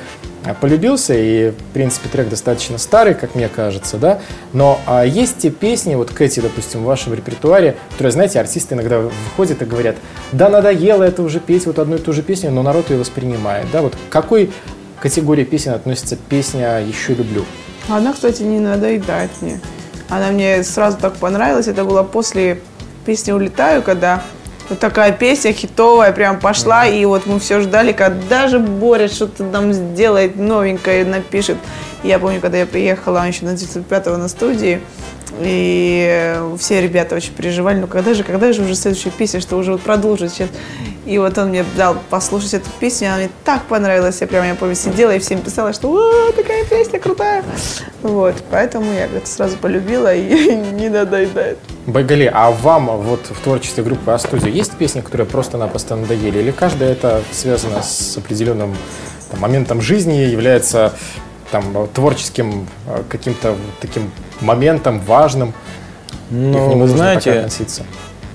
полюбился, 0.59 1.13
и, 1.13 1.51
в 1.51 1.73
принципе, 1.73 2.09
трек 2.09 2.29
достаточно 2.29 2.77
старый, 2.77 3.13
как 3.13 3.35
мне 3.35 3.47
кажется, 3.47 3.97
да, 3.97 4.19
но 4.51 4.79
а, 4.85 5.05
есть 5.05 5.37
те 5.37 5.49
песни, 5.49 5.95
вот 5.95 6.11
Кэти, 6.11 6.41
допустим, 6.41 6.81
в 6.81 6.83
вашем 6.83 7.13
репертуаре, 7.13 7.77
которые, 7.91 8.11
знаете, 8.11 8.39
артисты 8.39 8.75
иногда 8.75 8.99
выходят 8.99 9.61
и 9.61 9.65
говорят, 9.65 9.95
да, 10.31 10.49
надоело 10.49 11.03
это 11.03 11.21
уже 11.23 11.39
петь, 11.39 11.65
вот 11.65 11.79
одну 11.79 11.95
и 11.95 11.99
ту 11.99 12.11
же 12.11 12.21
песню, 12.21 12.51
но 12.51 12.61
народ 12.63 12.89
ее 12.89 12.97
воспринимает, 12.97 13.67
да, 13.71 13.81
вот 13.81 13.95
к 13.95 14.11
какой 14.11 14.51
категории 14.99 15.43
песен 15.43 15.73
относится 15.73 16.15
песня 16.15 16.79
«Еще 16.79 17.13
люблю»? 17.13 17.45
Она, 17.89 18.13
кстати, 18.13 18.43
не 18.43 18.59
надоедает 18.59 19.31
мне. 19.41 19.59
Она 20.09 20.31
мне 20.31 20.63
сразу 20.63 20.97
так 20.97 21.15
понравилась. 21.15 21.67
Это 21.67 21.83
было 21.83 22.03
после 22.03 22.61
песни 23.05 23.31
«Улетаю», 23.33 23.81
когда 23.81 24.23
вот 24.69 24.79
такая 24.79 25.11
песня 25.11 25.53
хитовая 25.53 26.11
прям 26.11 26.39
пошла, 26.39 26.85
и 26.85 27.03
вот 27.05 27.25
мы 27.25 27.39
все 27.39 27.59
ждали, 27.59 27.91
когда 27.91 28.47
же 28.47 28.59
Боря 28.59 29.07
что-то 29.07 29.43
нам 29.43 29.73
сделает 29.73 30.35
новенькое, 30.35 31.05
напишет. 31.05 31.57
Я 32.03 32.19
помню, 32.19 32.41
когда 32.41 32.57
я 32.57 32.65
приехала, 32.65 33.19
он 33.19 33.27
еще 33.27 33.45
на 33.45 33.53
905 33.53 34.05
на 34.17 34.27
студии, 34.27 34.81
и 35.39 36.35
все 36.59 36.81
ребята 36.81 37.15
очень 37.15 37.33
переживали, 37.33 37.79
ну 37.79 37.87
когда 37.87 38.13
же, 38.13 38.23
когда 38.23 38.53
же 38.53 38.61
уже 38.61 38.75
следующая 38.75 39.11
песня, 39.11 39.41
что 39.41 39.57
уже 39.57 39.71
вот 39.71 39.81
продолжит 39.81 40.31
сейчас. 40.31 40.49
И 41.05 41.17
вот 41.17 41.37
он 41.37 41.49
мне 41.49 41.65
дал 41.75 41.97
послушать 42.09 42.53
эту 42.53 42.69
песню, 42.79 43.07
она 43.09 43.17
мне 43.17 43.29
так 43.43 43.63
понравилась, 43.63 44.21
я 44.21 44.27
прям, 44.27 44.45
я 44.45 44.55
помню, 44.55 44.75
сидела 44.75 45.13
и 45.13 45.19
всем 45.19 45.41
писала, 45.41 45.73
что 45.73 45.89
«О, 45.91 46.31
такая 46.31 46.63
песня 46.63 46.97
крутая». 46.99 47.43
Вот, 48.01 48.35
поэтому 48.49 48.91
я 48.93 49.07
как-то 49.07 49.29
сразу 49.29 49.57
полюбила 49.57 50.13
и 50.15 50.55
не 50.71 50.87
надоедает. 50.87 51.57
Байгали, 51.87 52.31
а 52.33 52.51
вам 52.51 52.85
вот 53.01 53.19
в 53.29 53.39
творчестве 53.41 53.83
группы 53.83 54.11
А-студио 54.11 54.47
есть 54.47 54.73
песни, 54.77 55.01
которые 55.01 55.27
просто-напросто 55.27 55.97
надоели? 55.97 56.39
Или 56.39 56.51
каждая 56.51 56.93
это 56.93 57.21
связано 57.31 57.83
с 57.83 58.17
определенным 58.17 58.73
там, 59.29 59.41
моментом 59.41 59.81
жизни, 59.81 60.13
является 60.13 60.93
там, 61.51 61.87
творческим 61.93 62.67
э, 62.87 63.03
каким-то 63.09 63.55
таким 63.81 64.09
моментом 64.39 64.99
важным? 65.01 65.49
и 65.49 66.33
к 66.33 66.35
Ну, 66.35 66.69
нему 66.69 66.81
вы 66.83 66.87
знаете, 66.87 67.31
относиться? 67.33 67.83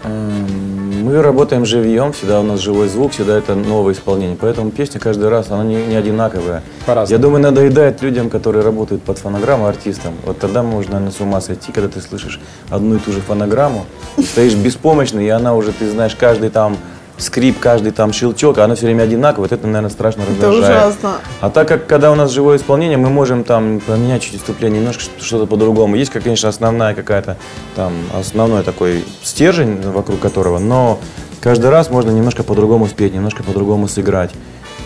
Эм, 0.05 1.05
Мы 1.05 1.23
работаем 1.23 1.65
живьем, 1.65 2.13
всегда 2.13 2.41
у 2.41 2.43
нас 2.43 2.61
живой 2.61 2.89
звук, 2.89 3.13
всегда 3.13 3.39
это 3.39 3.55
новое 3.55 3.95
исполнение. 3.95 4.37
Поэтому 4.39 4.71
песня 4.71 5.01
каждый 5.01 5.29
раз, 5.29 5.51
она 5.51 5.65
не, 5.65 5.77
не 5.77 5.97
одинаковая. 5.97 6.63
По-разному. 6.85 7.19
Я 7.19 7.23
думаю, 7.23 7.43
надоедает 7.43 8.03
людям, 8.03 8.29
которые 8.29 8.63
работают 8.63 9.03
под 9.03 9.19
фонограмму, 9.19 9.67
артистам. 9.67 10.15
Вот 10.25 10.39
тогда 10.39 10.63
можно, 10.63 10.95
наверное, 10.95 11.13
с 11.13 11.21
ума 11.21 11.41
сойти, 11.41 11.73
когда 11.73 11.89
ты 11.89 12.01
слышишь 12.01 12.41
одну 12.69 12.97
и 12.97 12.99
ту 12.99 13.13
же 13.13 13.21
фонограмму, 13.21 13.87
стоишь 14.23 14.55
беспомощный, 14.55 15.27
и 15.27 15.29
она 15.31 15.55
уже, 15.55 15.73
ты 15.73 15.91
знаешь, 15.91 16.15
каждый 16.15 16.51
там 16.51 16.77
скрип, 17.19 17.59
каждый 17.59 17.93
там 17.93 18.13
щелчок, 18.13 18.59
а 18.59 18.65
она 18.65 18.75
все 18.75 18.87
время 18.87 19.03
одинаковая, 19.03 19.49
вот 19.49 19.53
это, 19.53 19.67
наверное, 19.67 19.91
страшно 19.91 20.23
Это 20.23 20.31
раздражает. 20.31 20.63
ужасно. 20.63 21.13
А 21.41 21.51
так 21.51 21.69
как, 21.69 21.87
когда 21.87 22.11
у 22.11 22.15
нас 22.15 22.31
живое 22.31 22.57
исполнение, 22.57 22.97
мы 22.97 23.11
можем 23.11 23.45
там 23.45 23.81
поменять 23.81 24.23
чуть 24.23 24.37
вступление, 24.37 24.81
немножко 24.81 25.03
что-то 25.21 25.47
по-другому. 25.47 25.97
Есть, 25.97 26.13
конечно, 26.13 26.49
основная 26.49 26.95
какая-то 26.95 27.37
там, 27.75 27.93
основной 28.15 28.63
такой 28.63 29.05
стержень, 29.23 29.81
вокруг 29.83 30.21
которого, 30.21 30.59
но 30.59 30.99
каждый 31.41 31.71
раз 31.71 31.91
можно 31.91 32.11
немножко 32.11 32.43
по-другому 32.43 32.87
спеть, 32.87 33.15
немножко 33.15 33.43
по-другому 33.43 33.89
сыграть. 33.89 34.31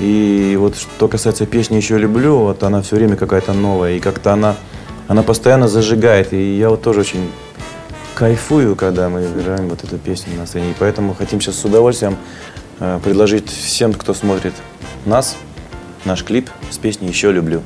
И 0.00 0.56
вот 0.58 0.76
что 0.76 1.06
касается 1.06 1.46
песни 1.46 1.76
«Еще 1.76 1.98
люблю», 1.98 2.38
вот 2.38 2.62
она 2.62 2.80
все 2.82 2.96
время 2.96 3.16
какая-то 3.16 3.52
новая, 3.52 3.92
и 3.92 4.00
как-то 4.00 4.32
она, 4.32 4.56
она 5.06 5.22
постоянно 5.22 5.68
зажигает. 5.68 6.32
И 6.32 6.56
я 6.56 6.70
вот 6.70 6.82
тоже 6.82 7.00
очень 7.00 7.30
кайфую, 8.14 8.76
когда 8.76 9.08
мы 9.08 9.24
играем 9.24 9.68
вот 9.68 9.84
эту 9.84 9.98
песню 9.98 10.36
на 10.38 10.46
сцене. 10.46 10.70
И 10.70 10.74
поэтому 10.78 11.14
хотим 11.14 11.40
сейчас 11.40 11.56
с 11.56 11.64
удовольствием 11.64 12.16
э, 12.80 13.00
предложить 13.02 13.50
всем, 13.50 13.92
кто 13.92 14.14
смотрит 14.14 14.54
нас, 15.04 15.36
наш 16.04 16.24
клип 16.24 16.50
с 16.70 16.78
песней 16.78 17.08
«Еще 17.08 17.32
люблю». 17.32 17.62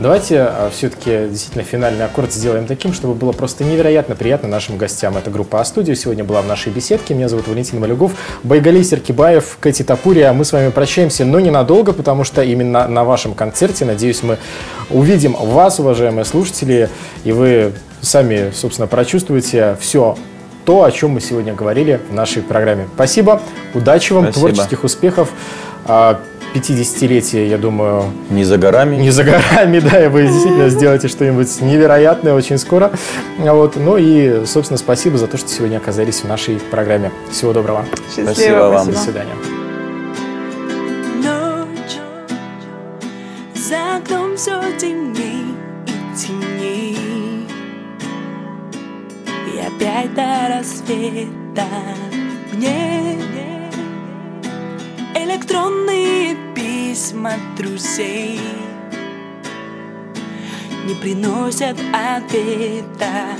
Давайте 0.00 0.50
все-таки 0.72 1.28
действительно 1.28 1.62
финальный 1.62 2.06
аккорд 2.06 2.32
сделаем 2.32 2.66
таким, 2.66 2.94
чтобы 2.94 3.12
было 3.12 3.32
просто 3.32 3.64
невероятно 3.64 4.14
приятно 4.14 4.48
нашим 4.48 4.78
гостям. 4.78 5.18
Это 5.18 5.30
группа 5.30 5.60
А-студио. 5.60 5.92
Сегодня 5.92 6.24
была 6.24 6.40
в 6.40 6.46
нашей 6.46 6.72
беседке. 6.72 7.12
Меня 7.12 7.28
зовут 7.28 7.48
Валентин 7.48 7.80
Малюгов. 7.80 8.12
Байгали 8.42 8.82
Серкибаев, 8.82 9.58
Кэти 9.60 9.82
Тапурия. 9.82 10.32
Мы 10.32 10.46
с 10.46 10.52
вами 10.52 10.70
прощаемся, 10.70 11.26
но 11.26 11.38
ненадолго, 11.38 11.92
потому 11.92 12.24
что 12.24 12.42
именно 12.42 12.88
на 12.88 13.04
вашем 13.04 13.34
концерте, 13.34 13.84
надеюсь, 13.84 14.22
мы 14.22 14.38
увидим 14.88 15.34
вас, 15.34 15.80
уважаемые 15.80 16.24
слушатели, 16.24 16.88
и 17.24 17.32
вы 17.32 17.74
сами, 18.02 18.50
собственно, 18.54 18.86
прочувствуете 18.86 19.76
все 19.80 20.16
то, 20.64 20.84
о 20.84 20.90
чем 20.90 21.10
мы 21.12 21.20
сегодня 21.20 21.54
говорили 21.54 22.00
в 22.10 22.14
нашей 22.14 22.42
программе. 22.42 22.86
Спасибо, 22.94 23.40
удачи 23.74 24.12
вам, 24.12 24.24
Спасибо. 24.24 24.48
творческих 24.52 24.84
успехов. 24.84 25.30
А, 25.86 26.20
50-летие, 26.54 27.48
я 27.48 27.58
думаю, 27.58 28.04
Не 28.28 28.44
за 28.44 28.58
горами. 28.58 28.96
не 28.96 29.10
за 29.10 29.24
горами, 29.24 29.78
да, 29.90 30.04
и 30.04 30.08
вы 30.08 30.24
действительно 30.26 30.68
сделаете 30.68 31.08
что-нибудь 31.08 31.60
невероятное 31.60 32.34
очень 32.34 32.58
скоро. 32.58 32.90
Вот. 33.38 33.76
Ну 33.76 33.96
и, 33.96 34.44
собственно, 34.46 34.78
спасибо 34.78 35.16
за 35.16 35.26
то, 35.28 35.36
что 35.38 35.48
сегодня 35.48 35.76
оказались 35.76 36.20
в 36.20 36.24
нашей 36.28 36.56
программе. 36.70 37.12
Всего 37.30 37.52
доброго. 37.52 37.84
Счастливо, 38.08 38.32
Спасибо 38.32 38.56
вам. 38.56 38.90
До 38.92 38.98
свидания. 38.98 39.59
Опять 49.80 50.14
до 50.14 50.48
рассвета. 50.48 51.66
Мне 52.52 53.18
электронные 55.14 56.36
письма 56.54 57.32
друзей 57.56 58.40
Не 60.86 60.94
приносят 60.94 61.78
ответа 61.92 63.36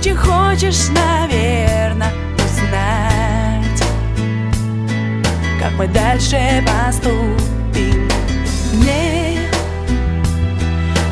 Очень 0.00 0.16
хочешь, 0.16 0.88
наверное, 0.88 2.10
узнать 2.36 3.84
Как 5.60 5.72
мы 5.76 5.86
дальше 5.88 6.64
поступим. 6.64 8.08
Не 8.72 9.40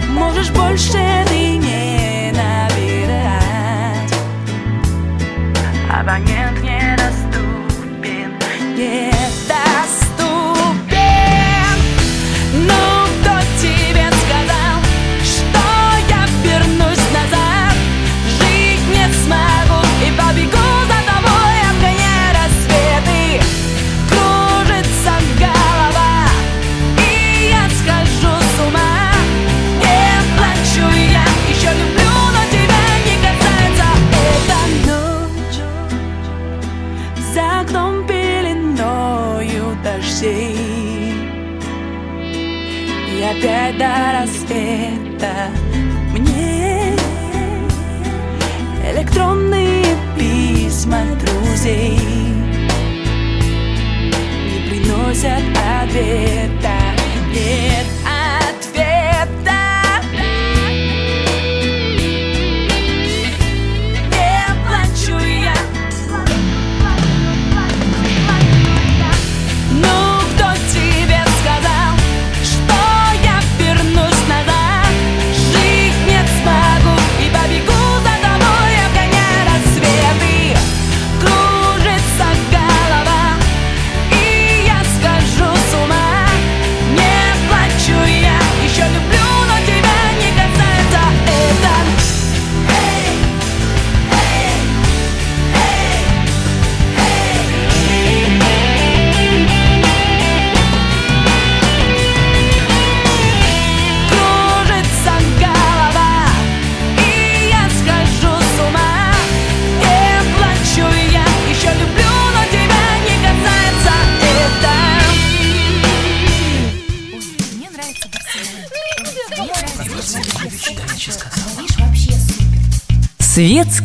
Можешь 0.08 0.50
больше 0.52 0.92
ты 1.28 1.58
не 1.58 2.32
набирать 2.32 4.14
Абонент 5.92 6.47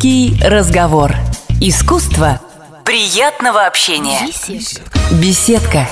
Беседский 0.03 0.37
разговор. 0.45 1.15
Искусство 1.61 2.41
приятного 2.83 3.65
общения. 3.65 4.19
Беседка. 4.49 4.99
Беседка. 5.11 5.87